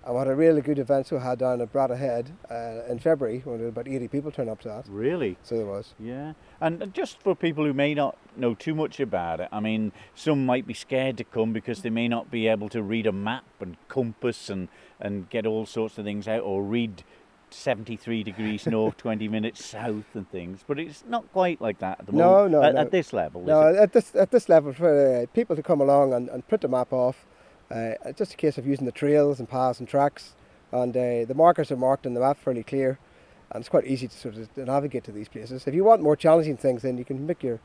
Uh, 0.04 0.08
and 0.08 0.14
we 0.14 0.18
had 0.18 0.28
a 0.28 0.34
really 0.34 0.60
good 0.60 0.78
event 0.78 1.10
we 1.10 1.18
had 1.18 1.38
down 1.38 1.60
at 1.60 1.72
Bradhead 1.72 2.26
uh, 2.50 2.90
in 2.90 2.98
February 2.98 3.40
when 3.44 3.56
there 3.56 3.64
were 3.64 3.70
about 3.70 3.88
80 3.88 4.08
people 4.08 4.30
turned 4.30 4.50
up 4.50 4.60
to 4.60 4.68
that. 4.68 4.86
Really? 4.88 5.36
So 5.42 5.56
there 5.56 5.66
was. 5.66 5.94
Yeah, 5.98 6.34
and 6.60 6.82
and 6.82 6.92
just 6.94 7.20
for 7.20 7.34
people 7.34 7.64
who 7.64 7.72
may 7.72 7.94
not 7.94 8.16
know 8.36 8.54
too 8.54 8.74
much 8.74 9.00
about 9.00 9.40
it, 9.40 9.48
I 9.52 9.60
mean, 9.60 9.92
some 10.14 10.44
might 10.44 10.66
be 10.66 10.74
scared 10.74 11.16
to 11.18 11.24
come 11.24 11.52
because 11.52 11.82
they 11.82 11.90
may 11.90 12.08
not 12.08 12.30
be 12.30 12.48
able 12.48 12.68
to 12.70 12.82
read 12.82 13.06
a 13.06 13.12
map 13.12 13.44
and 13.60 13.76
compass 13.88 14.50
and, 14.50 14.68
and 15.00 15.30
get 15.30 15.46
all 15.46 15.66
sorts 15.66 15.98
of 15.98 16.04
things 16.04 16.28
out, 16.28 16.40
or 16.42 16.62
read 16.62 17.02
73 17.50 18.22
degrees 18.24 18.66
north, 18.66 18.96
20 18.96 19.28
minutes 19.28 19.64
south, 19.64 20.04
and 20.14 20.28
things. 20.30 20.64
But 20.66 20.78
it's 20.78 21.04
not 21.08 21.30
quite 21.32 21.60
like 21.60 21.78
that 21.78 22.00
at 22.00 22.06
the 22.06 22.12
No, 22.12 22.30
moment. 22.48 22.52
no, 22.52 22.62
at, 22.62 22.74
no. 22.74 22.80
at 22.82 22.90
this 22.90 23.12
level, 23.12 23.42
No, 23.42 23.74
at 23.74 23.92
this 23.92 24.14
at 24.14 24.30
this 24.30 24.48
level, 24.48 24.72
for 24.72 25.22
uh, 25.22 25.26
people 25.32 25.56
to 25.56 25.62
come 25.62 25.80
along 25.80 26.12
and, 26.12 26.28
and 26.28 26.46
print 26.48 26.62
the 26.62 26.68
map 26.68 26.92
off, 26.92 27.24
uh, 27.26 27.33
it's 27.74 28.18
just 28.18 28.34
a 28.34 28.36
case 28.36 28.58
of 28.58 28.66
using 28.66 28.86
the 28.86 28.92
trails 28.92 29.38
and 29.40 29.48
paths 29.48 29.78
and 29.80 29.88
tracks, 29.88 30.34
and 30.72 30.96
uh, 30.96 31.24
the 31.24 31.34
markers 31.34 31.70
are 31.70 31.76
marked 31.76 32.06
on 32.06 32.14
the 32.14 32.20
map 32.20 32.38
fairly 32.38 32.62
clear, 32.62 32.98
and 33.50 33.60
it's 33.60 33.68
quite 33.68 33.86
easy 33.86 34.08
to 34.08 34.16
sort 34.16 34.36
of 34.36 34.56
navigate 34.56 35.04
to 35.04 35.12
these 35.12 35.28
places. 35.28 35.66
If 35.66 35.74
you 35.74 35.84
want 35.84 36.02
more 36.02 36.16
challenging 36.16 36.56
things, 36.56 36.82
then 36.82 36.98
you 36.98 37.04
can 37.04 37.26
make 37.26 37.42
your, 37.42 37.60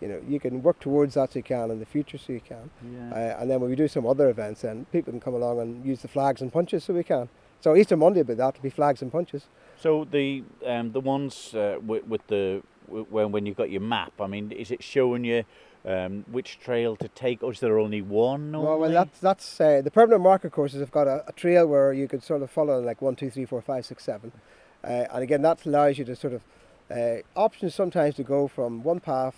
you 0.00 0.08
know, 0.08 0.20
you 0.26 0.38
can 0.40 0.62
work 0.62 0.80
towards 0.80 1.14
that 1.14 1.32
so 1.32 1.38
you 1.38 1.42
can 1.42 1.70
in 1.70 1.80
the 1.80 1.86
future 1.86 2.18
so 2.18 2.32
you 2.32 2.40
can. 2.40 2.70
Yeah. 2.92 3.10
Uh, 3.12 3.40
and 3.40 3.50
then 3.50 3.60
when 3.60 3.70
we 3.70 3.76
do 3.76 3.88
some 3.88 4.06
other 4.06 4.28
events, 4.28 4.62
then 4.62 4.86
people 4.92 5.12
can 5.12 5.20
come 5.20 5.34
along 5.34 5.60
and 5.60 5.84
use 5.84 6.02
the 6.02 6.08
flags 6.08 6.40
and 6.40 6.52
punches 6.52 6.84
so 6.84 6.94
we 6.94 7.04
can. 7.04 7.28
So 7.60 7.74
Easter 7.74 7.96
Monday 7.96 8.20
will 8.20 8.26
be 8.26 8.34
that, 8.34 8.56
will 8.56 8.62
be 8.62 8.70
flags 8.70 9.00
and 9.00 9.10
punches. 9.10 9.46
So 9.78 10.04
the 10.04 10.44
um, 10.66 10.92
the 10.92 11.00
ones 11.00 11.54
uh, 11.54 11.78
with, 11.84 12.06
with 12.06 12.26
the 12.26 12.62
when 12.86 13.32
when 13.32 13.46
you've 13.46 13.56
got 13.56 13.70
your 13.70 13.80
map, 13.80 14.12
I 14.20 14.26
mean, 14.26 14.52
is 14.52 14.70
it 14.70 14.82
showing 14.82 15.24
you 15.24 15.44
um, 15.84 16.24
which 16.30 16.58
trail 16.60 16.96
to 16.96 17.08
take, 17.08 17.42
or 17.42 17.52
is 17.52 17.60
there 17.60 17.78
only 17.78 18.02
one? 18.02 18.52
Well, 18.52 18.78
well, 18.78 18.90
that's 18.90 19.18
that's 19.20 19.60
uh, 19.60 19.82
the 19.82 19.90
permanent 19.90 20.22
marker 20.22 20.50
courses 20.50 20.80
have 20.80 20.90
got 20.90 21.06
a, 21.06 21.24
a 21.28 21.32
trail 21.32 21.66
where 21.66 21.92
you 21.92 22.08
could 22.08 22.22
sort 22.22 22.42
of 22.42 22.50
follow 22.50 22.80
like 22.80 23.02
one, 23.02 23.16
two, 23.16 23.30
three, 23.30 23.44
four, 23.44 23.60
five, 23.60 23.84
six, 23.84 24.04
seven, 24.04 24.32
uh, 24.82 25.06
and 25.12 25.22
again 25.22 25.42
that 25.42 25.64
allows 25.66 25.98
you 25.98 26.04
to 26.04 26.16
sort 26.16 26.32
of 26.32 26.42
uh, 26.90 27.16
options 27.34 27.74
sometimes 27.74 28.14
to 28.14 28.22
go 28.22 28.48
from 28.48 28.82
one 28.82 29.00
path 29.00 29.36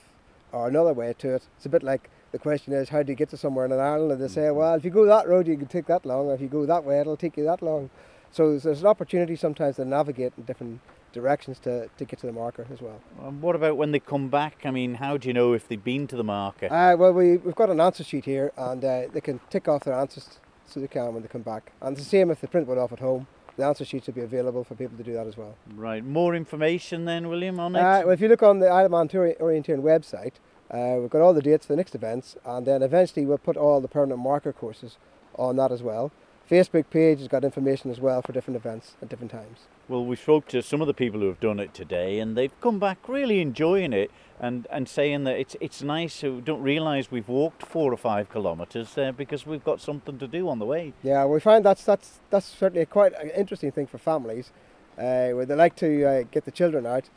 or 0.53 0.69
another 0.69 0.93
way 0.93 1.15
to 1.19 1.35
it. 1.35 1.43
It's 1.57 1.67
a 1.67 1.69
bit 1.69 1.83
like 1.83 2.11
the 2.33 2.39
question 2.39 2.73
is 2.73 2.89
how 2.91 3.03
do 3.03 3.13
you 3.13 3.17
get 3.17 3.31
to 3.31 3.37
somewhere 3.37 3.65
in 3.65 3.73
an 3.73 3.81
island, 3.81 4.13
and 4.13 4.23
they 4.23 4.29
say, 4.29 4.51
well, 4.51 4.75
if 4.75 4.85
you 4.85 4.91
go 4.91 5.07
that 5.07 5.29
road, 5.29 5.47
you 5.47 5.57
can 5.57 5.67
take 5.67 5.87
that 5.87 6.07
long, 6.07 6.27
or 6.27 6.35
if 6.35 6.41
you 6.41 6.49
go 6.49 6.67
that 6.67 6.85
way, 6.85 7.01
it'll 7.01 7.17
take 7.17 7.37
you 7.37 7.45
that 7.45 7.63
long. 7.63 7.91
So 8.31 8.51
there's, 8.51 8.65
there's 8.65 8.81
an 8.81 8.87
opportunity 8.87 9.37
sometimes 9.37 9.77
to 9.77 9.85
navigate 9.85 10.33
in 10.37 10.45
different 10.45 10.81
directions 11.17 11.59
to, 11.61 11.89
to 11.99 12.05
get 12.05 12.21
to 12.21 12.27
the 12.27 12.33
marker 12.33 12.67
as 12.73 12.81
well. 12.81 13.01
And 13.23 13.43
what 13.43 13.57
about 13.57 13.77
when 13.77 13.91
they 13.91 13.99
come 13.99 14.29
back? 14.29 14.63
I 14.65 14.71
mean, 14.71 14.95
how 14.95 15.17
do 15.17 15.27
you 15.29 15.35
know 15.35 15.53
if 15.53 15.67
they've 15.67 15.83
been 15.83 16.07
to 16.09 16.17
the 16.17 16.25
marker? 16.25 16.73
Uh, 16.73 16.97
well, 16.97 17.13
we, 17.13 17.39
we've 17.39 17.55
got 17.55 17.71
an 17.71 17.81
answer 17.81 18.05
sheet 18.05 18.25
here, 18.25 18.53
and 18.57 18.85
uh, 18.85 19.09
they 19.13 19.21
can 19.21 19.41
tick 19.51 19.67
off 19.67 19.85
their 19.85 19.95
answers 19.95 20.39
so 20.67 20.81
they 20.81 20.89
can 20.89 21.13
when 21.15 21.23
they 21.23 21.29
come 21.29 21.43
back. 21.43 21.73
And 21.81 21.97
it's 21.97 22.05
the 22.05 22.11
same 22.11 22.31
if 22.31 22.41
they 22.41 22.47
print 22.47 22.69
one 22.69 22.79
off 22.79 22.93
at 22.93 23.01
home. 23.01 23.27
The 23.57 23.65
answer 23.65 23.85
sheets 23.85 24.07
will 24.07 24.15
be 24.15 24.21
available 24.21 24.65
for 24.65 24.75
people 24.75 24.99
to 24.99 25.03
do 25.03 25.15
that 25.15 25.27
as 25.27 25.37
well. 25.37 25.57
Right, 25.75 26.05
more 26.05 26.35
information 26.35 27.07
then, 27.07 27.29
William, 27.29 27.59
on 27.59 27.75
it? 27.75 27.81
Uh, 27.81 28.03
well, 28.05 28.11
if 28.11 28.21
you 28.21 28.29
look 28.29 28.43
on 28.43 28.59
the 28.59 28.69
Isle 28.69 28.87
of 28.87 28.91
Man 28.91 29.09
Orienteering 29.09 29.83
website, 29.83 30.35
uh, 30.71 31.01
we've 31.01 31.11
got 31.11 31.23
all 31.23 31.33
the 31.33 31.41
dates 31.41 31.65
for 31.67 31.73
the 31.73 31.77
next 31.77 31.95
events, 31.95 32.37
and 32.45 32.67
then 32.67 32.83
eventually 32.83 33.25
we'll 33.25 33.39
put 33.39 33.57
all 33.57 33.81
the 33.81 33.89
permanent 33.89 34.21
marker 34.21 34.53
courses 34.53 34.99
on 35.37 35.57
that 35.57 35.73
as 35.73 35.83
well. 35.83 36.13
Facebook 36.51 36.91
page 36.91 37.19
has 37.19 37.29
got 37.29 37.45
information 37.45 37.91
as 37.91 38.01
well 38.01 38.23
for 38.23 38.33
different 38.33 38.57
events 38.57 38.95
at 39.03 39.09
different 39.09 39.33
times. 39.33 39.61
Well, 39.89 40.05
we 40.05 40.17
spoke 40.17 40.49
to 40.49 40.63
some 40.63 40.81
of 40.81 40.89
the 40.89 40.95
people 40.95 41.21
who 41.21 41.29
have 41.29 41.39
done 41.39 41.61
it 41.61 41.73
today, 41.73 42.19
and 42.19 42.37
they've 42.37 42.61
come 42.61 42.81
back 42.81 43.09
really 43.09 43.41
enjoying 43.41 43.93
it 43.93 44.11
and, 44.41 44.67
and 44.69 44.89
saying 44.89 45.23
that 45.25 45.39
it's 45.39 45.55
it's 45.61 45.81
nice. 45.81 46.25
We 46.25 46.41
don't 46.41 46.63
realise 46.63 47.13
we've 47.13 47.29
walked 47.29 47.65
four 47.65 47.93
or 47.93 47.97
five 47.97 48.29
kilometres 48.29 48.95
there 48.95 49.13
because 49.13 49.47
we've 49.47 49.63
got 49.63 49.81
something 49.81 50.19
to 50.19 50.27
do 50.27 50.49
on 50.49 50.59
the 50.59 50.65
way. 50.65 50.93
Yeah, 51.05 51.25
we 51.27 51.39
find 51.39 51.65
that's 51.65 51.85
that's 51.85 52.19
that's 52.31 52.47
certainly 52.47 52.83
a 52.83 52.87
quite 52.87 53.13
an 53.15 53.31
interesting 53.31 53.71
thing 53.71 53.87
for 53.87 53.99
families, 53.99 54.51
uh, 54.99 55.31
where 55.31 55.47
they 55.47 55.55
like 55.55 55.77
to 55.77 56.05
uh, 56.05 56.23
get 56.33 56.47
the 56.47 56.51
children 56.51 56.85
out, 56.85 57.09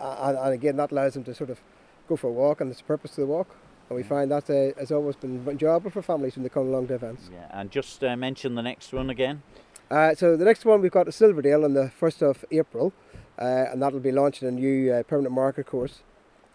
uh, 0.00 0.16
and, 0.22 0.38
and 0.38 0.54
again 0.54 0.76
that 0.76 0.92
allows 0.92 1.14
them 1.14 1.24
to 1.24 1.34
sort 1.34 1.50
of 1.50 1.60
go 2.08 2.16
for 2.16 2.28
a 2.28 2.32
walk, 2.32 2.62
and 2.62 2.70
there's 2.70 2.80
a 2.80 2.84
purpose 2.84 3.10
to 3.16 3.20
the 3.20 3.26
walk. 3.26 3.54
And 3.90 3.96
we 3.96 4.04
find 4.04 4.30
that 4.30 4.48
uh, 4.48 4.78
has 4.78 4.90
always 4.90 5.16
been 5.16 5.46
enjoyable 5.48 5.90
for 5.90 6.00
families 6.00 6.36
when 6.36 6.44
they 6.44 6.48
come 6.48 6.68
along 6.68 6.86
to 6.88 6.94
events. 6.94 7.28
Yeah, 7.30 7.48
and 7.50 7.70
just 7.70 8.02
uh, 8.02 8.16
mention 8.16 8.54
the 8.54 8.62
next 8.62 8.92
one 8.92 9.10
again. 9.10 9.42
Uh, 9.90 10.14
so 10.14 10.36
the 10.36 10.44
next 10.44 10.64
one 10.64 10.80
we've 10.80 10.92
got 10.92 11.08
at 11.08 11.14
Silverdale 11.14 11.64
on 11.64 11.74
the 11.74 11.90
1st 12.00 12.22
of 12.22 12.44
April, 12.52 12.92
uh, 13.38 13.66
and 13.72 13.82
that'll 13.82 13.98
be 13.98 14.12
launching 14.12 14.46
a 14.46 14.50
new 14.52 14.92
uh, 14.92 15.02
permanent 15.02 15.34
marker 15.34 15.64
course. 15.64 16.02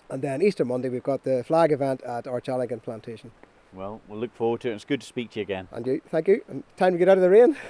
And 0.09 0.21
then 0.21 0.41
Easter 0.41 0.63
Monday 0.63 0.89
we've 0.89 1.03
got 1.03 1.23
the 1.23 1.43
flag 1.43 1.71
event 1.71 2.01
at 2.03 2.25
Archallagan 2.27 2.79
Plantation. 2.81 3.31
Well, 3.73 4.01
we'll 4.07 4.19
look 4.19 4.33
forward 4.33 4.61
to 4.61 4.71
it. 4.71 4.75
It's 4.75 4.85
good 4.85 5.01
to 5.01 5.07
speak 5.07 5.31
to 5.31 5.39
you 5.39 5.43
again. 5.43 5.67
And 5.71 5.85
you, 5.85 6.01
thank 6.07 6.27
you. 6.27 6.43
And 6.47 6.63
time 6.77 6.93
to 6.93 6.97
get 6.97 7.09
out 7.09 7.17
of 7.17 7.23
the 7.23 7.29
rain. 7.29 7.57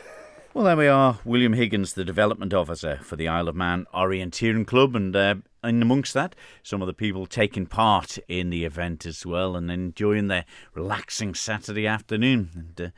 Well, 0.55 0.63
there 0.63 0.77
we 0.77 0.87
are. 0.87 1.19
William 1.25 1.51
Higgins, 1.51 1.95
the 1.95 2.05
development 2.05 2.53
officer 2.53 3.01
for 3.03 3.17
the 3.17 3.27
Isle 3.27 3.49
of 3.49 3.57
Man 3.57 3.87
Orienteering 3.93 4.65
Club, 4.65 4.95
and 4.95 5.13
uh, 5.13 5.35
in 5.65 5.81
amongst 5.81 6.13
that, 6.13 6.33
some 6.63 6.81
of 6.81 6.87
the 6.87 6.93
people 6.93 7.25
taking 7.25 7.65
part 7.65 8.17
in 8.29 8.51
the 8.51 8.63
event 8.63 9.05
as 9.05 9.25
well 9.25 9.57
and 9.57 9.69
enjoying 9.69 10.29
their 10.29 10.45
relaxing 10.73 11.35
Saturday 11.35 11.85
afternoon. 11.85 12.51
And 12.55 12.87
uh, 12.87 12.89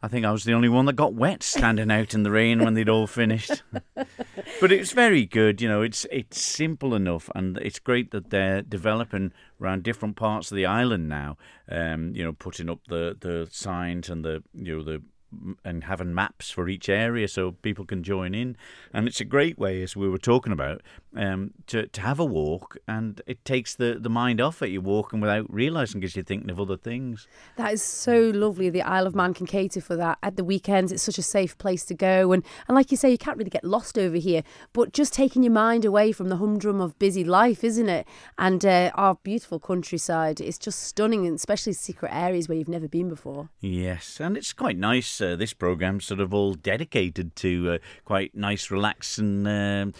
I 0.00 0.06
think 0.08 0.24
I 0.24 0.30
was 0.30 0.44
the 0.44 0.52
only 0.52 0.68
one 0.68 0.86
that 0.86 0.94
got 0.94 1.14
wet 1.14 1.42
standing 1.42 1.90
out 1.90 2.14
in 2.14 2.22
the 2.22 2.30
rain 2.30 2.62
when 2.64 2.74
they'd 2.74 2.88
all 2.88 3.08
finished. 3.08 3.62
but 3.94 4.70
it's 4.70 4.92
very 4.92 5.26
good, 5.26 5.60
you 5.60 5.68
know. 5.68 5.82
It's 5.82 6.06
it's 6.12 6.40
simple 6.40 6.94
enough, 6.94 7.28
and 7.34 7.58
it's 7.58 7.80
great 7.80 8.12
that 8.12 8.30
they're 8.30 8.62
developing 8.62 9.32
around 9.60 9.82
different 9.82 10.14
parts 10.14 10.52
of 10.52 10.56
the 10.56 10.66
island 10.66 11.08
now. 11.08 11.36
Um, 11.68 12.14
you 12.14 12.22
know, 12.22 12.32
putting 12.32 12.70
up 12.70 12.80
the 12.88 13.16
the 13.18 13.48
signs 13.50 14.08
and 14.08 14.24
the 14.24 14.44
you 14.54 14.76
know 14.76 14.84
the 14.84 15.02
and 15.64 15.84
having 15.84 16.14
maps 16.14 16.50
for 16.50 16.68
each 16.68 16.88
area 16.88 17.28
so 17.28 17.52
people 17.52 17.84
can 17.84 18.02
join 18.02 18.34
in. 18.34 18.56
And 18.92 19.06
it's 19.06 19.20
a 19.20 19.24
great 19.24 19.58
way, 19.58 19.82
as 19.82 19.96
we 19.96 20.08
were 20.08 20.18
talking 20.18 20.52
about, 20.52 20.82
um, 21.16 21.52
to, 21.66 21.86
to 21.86 22.00
have 22.00 22.18
a 22.18 22.24
walk 22.24 22.78
and 22.86 23.20
it 23.26 23.44
takes 23.44 23.74
the, 23.74 23.98
the 24.00 24.10
mind 24.10 24.40
off 24.40 24.62
it. 24.62 24.70
You're 24.70 24.82
walking 24.82 25.20
without 25.20 25.52
realising 25.52 26.00
because 26.00 26.16
you're 26.16 26.24
thinking 26.24 26.50
of 26.50 26.60
other 26.60 26.76
things. 26.76 27.26
That 27.56 27.72
is 27.72 27.82
so 27.82 28.30
lovely. 28.34 28.70
The 28.70 28.82
Isle 28.82 29.06
of 29.06 29.14
Man 29.14 29.34
can 29.34 29.46
cater 29.46 29.80
for 29.80 29.96
that. 29.96 30.18
At 30.22 30.36
the 30.36 30.44
weekends, 30.44 30.92
it's 30.92 31.02
such 31.02 31.18
a 31.18 31.22
safe 31.22 31.58
place 31.58 31.84
to 31.86 31.94
go. 31.94 32.32
And, 32.32 32.44
and 32.66 32.74
like 32.74 32.90
you 32.90 32.96
say, 32.96 33.10
you 33.10 33.18
can't 33.18 33.36
really 33.36 33.50
get 33.50 33.64
lost 33.64 33.98
over 33.98 34.16
here, 34.16 34.42
but 34.72 34.92
just 34.92 35.12
taking 35.12 35.42
your 35.42 35.52
mind 35.52 35.84
away 35.84 36.12
from 36.12 36.28
the 36.28 36.36
humdrum 36.36 36.80
of 36.80 36.98
busy 36.98 37.24
life, 37.24 37.62
isn't 37.62 37.88
it? 37.88 38.06
And 38.38 38.64
uh, 38.64 38.90
our 38.94 39.16
beautiful 39.16 39.58
countryside 39.58 40.40
is 40.40 40.58
just 40.58 40.80
stunning, 40.80 41.26
and 41.26 41.36
especially 41.36 41.72
secret 41.72 42.12
areas 42.14 42.48
where 42.48 42.56
you've 42.56 42.68
never 42.68 42.88
been 42.88 43.08
before. 43.08 43.48
Yes, 43.60 44.20
and 44.20 44.36
it's 44.36 44.52
quite 44.52 44.78
nice. 44.78 45.17
Uh, 45.20 45.36
this 45.36 45.52
programme's 45.52 46.04
sort 46.04 46.20
of 46.20 46.32
all 46.34 46.54
dedicated 46.54 47.34
to 47.36 47.72
uh, 47.72 47.78
quite 48.04 48.34
nice, 48.34 48.70
relaxing 48.70 49.46
um 49.46 49.92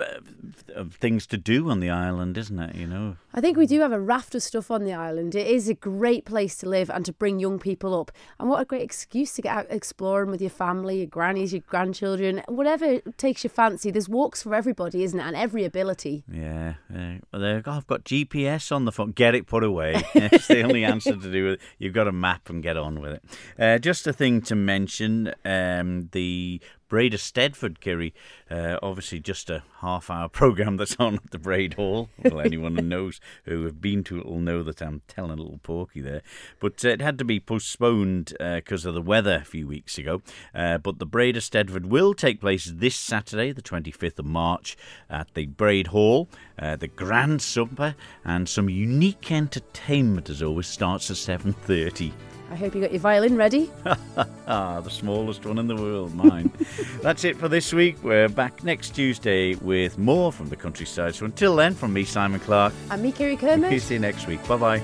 uh, 0.00 0.84
things 0.90 1.26
to 1.28 1.36
do 1.36 1.70
on 1.70 1.80
the 1.80 1.90
island, 1.90 2.36
isn't 2.38 2.58
it? 2.58 2.74
You 2.74 2.86
know. 2.86 3.16
I 3.32 3.40
think 3.40 3.56
we 3.56 3.66
do 3.66 3.80
have 3.80 3.92
a 3.92 4.00
raft 4.00 4.34
of 4.34 4.42
stuff 4.42 4.70
on 4.70 4.84
the 4.84 4.92
island. 4.92 5.34
It 5.34 5.46
is 5.46 5.68
a 5.68 5.74
great 5.74 6.24
place 6.24 6.56
to 6.58 6.68
live 6.68 6.90
and 6.90 7.04
to 7.04 7.12
bring 7.12 7.38
young 7.38 7.58
people 7.58 7.98
up. 7.98 8.12
And 8.38 8.48
what 8.48 8.60
a 8.60 8.64
great 8.64 8.82
excuse 8.82 9.32
to 9.34 9.42
get 9.42 9.56
out 9.56 9.66
exploring 9.70 10.30
with 10.30 10.40
your 10.40 10.50
family, 10.50 10.98
your 10.98 11.06
grannies, 11.06 11.52
your 11.52 11.62
grandchildren, 11.66 12.42
whatever 12.48 13.00
takes 13.16 13.44
your 13.44 13.50
fancy. 13.50 13.90
There's 13.90 14.08
walks 14.08 14.42
for 14.42 14.54
everybody, 14.54 15.02
isn't 15.02 15.18
it? 15.18 15.22
And 15.22 15.36
every 15.36 15.64
ability. 15.64 16.24
Yeah, 16.30 16.74
uh, 16.94 17.14
well, 17.32 17.42
there, 17.42 17.62
oh, 17.66 17.72
I've 17.72 17.86
got 17.86 18.04
GPS 18.04 18.70
on 18.70 18.84
the 18.84 18.92
phone. 18.92 19.12
Get 19.12 19.34
it 19.34 19.46
put 19.46 19.64
away. 19.64 19.94
it's 20.14 20.48
the 20.48 20.62
only 20.62 20.84
answer 20.84 21.16
to 21.16 21.32
do 21.32 21.44
with 21.44 21.52
it. 21.54 21.60
You've 21.78 21.94
got 21.94 22.08
a 22.08 22.12
map 22.12 22.48
and 22.48 22.62
get 22.62 22.76
on 22.76 23.00
with 23.00 23.12
it. 23.12 23.24
Uh, 23.58 23.78
just 23.78 24.06
a 24.06 24.12
thing 24.12 24.40
to 24.42 24.54
mention 24.54 25.34
um, 25.44 26.08
the 26.12 26.60
Braid 26.88 27.14
of 27.14 27.20
Stedford, 27.20 27.80
Kirree. 27.80 28.12
Uh, 28.50 28.78
obviously, 28.82 29.20
just 29.20 29.50
a 29.50 29.62
half 29.80 30.10
hour 30.10 30.28
programme 30.30 30.76
that's 30.76 30.96
on 30.98 31.16
at 31.16 31.30
the 31.30 31.38
Braaid 31.38 31.74
Hall. 31.74 32.08
Well, 32.22 32.40
anyone 32.44 32.76
who 32.76 32.82
knows 32.82 33.20
who 33.44 33.64
have 33.64 33.80
been 33.80 34.04
to 34.04 34.18
it 34.18 34.26
will 34.26 34.40
know 34.40 34.62
that 34.62 34.80
I'm 34.80 35.02
telling 35.08 35.38
a 35.38 35.42
little 35.42 35.60
porky 35.62 36.00
there. 36.00 36.22
But 36.60 36.84
uh, 36.84 36.88
it 36.88 37.00
had 37.00 37.18
to 37.18 37.24
be 37.24 37.40
postponed 37.40 38.34
because 38.38 38.84
of 38.84 38.94
the 38.94 39.02
weather 39.02 39.40
a 39.42 39.44
few 39.44 39.66
weeks 39.66 39.98
ago. 39.98 40.22
Uh, 40.54 40.78
but 40.78 40.98
the 40.98 41.06
Braaid 41.06 41.36
Eisteddfod 41.36 41.86
will 41.86 42.14
take 42.14 42.40
place 42.40 42.70
this 42.74 42.96
Saturday, 42.96 43.52
the 43.52 43.62
25th 43.62 44.18
of 44.18 44.26
March, 44.26 44.76
at 45.08 45.32
the 45.34 45.46
Braaid 45.46 45.88
Hall. 45.88 46.28
Uh, 46.58 46.76
the 46.76 46.88
Grand 46.88 47.42
Supper 47.42 47.94
and 48.24 48.48
some 48.48 48.68
unique 48.68 49.32
entertainment, 49.32 50.30
as 50.30 50.42
always, 50.42 50.66
starts 50.66 51.10
at 51.10 51.16
7.30. 51.16 52.12
I 52.50 52.56
hope 52.56 52.74
you 52.74 52.80
got 52.80 52.92
your 52.92 53.00
violin 53.00 53.36
ready. 53.36 53.70
ah, 54.46 54.80
the 54.80 54.90
smallest 54.90 55.44
one 55.44 55.58
in 55.58 55.66
the 55.66 55.76
world, 55.76 56.14
mine. 56.14 56.52
That's 57.02 57.24
it 57.24 57.36
for 57.36 57.48
this 57.48 57.72
week. 57.72 57.96
We're 58.02 58.28
back 58.28 58.62
next 58.62 58.90
Tuesday 58.90 59.54
with 59.56 59.98
more 59.98 60.32
from 60.32 60.48
the 60.48 60.56
countryside. 60.56 61.14
So 61.14 61.24
until 61.24 61.56
then, 61.56 61.74
from 61.74 61.92
me, 61.92 62.04
Simon 62.04 62.40
Clark. 62.40 62.72
And 62.90 63.02
me, 63.02 63.12
Kirree 63.12 63.38
Kermode. 63.38 63.80
See 63.80 63.94
you 63.94 64.00
next 64.00 64.26
week. 64.26 64.46
Bye 64.46 64.56
bye. 64.56 64.82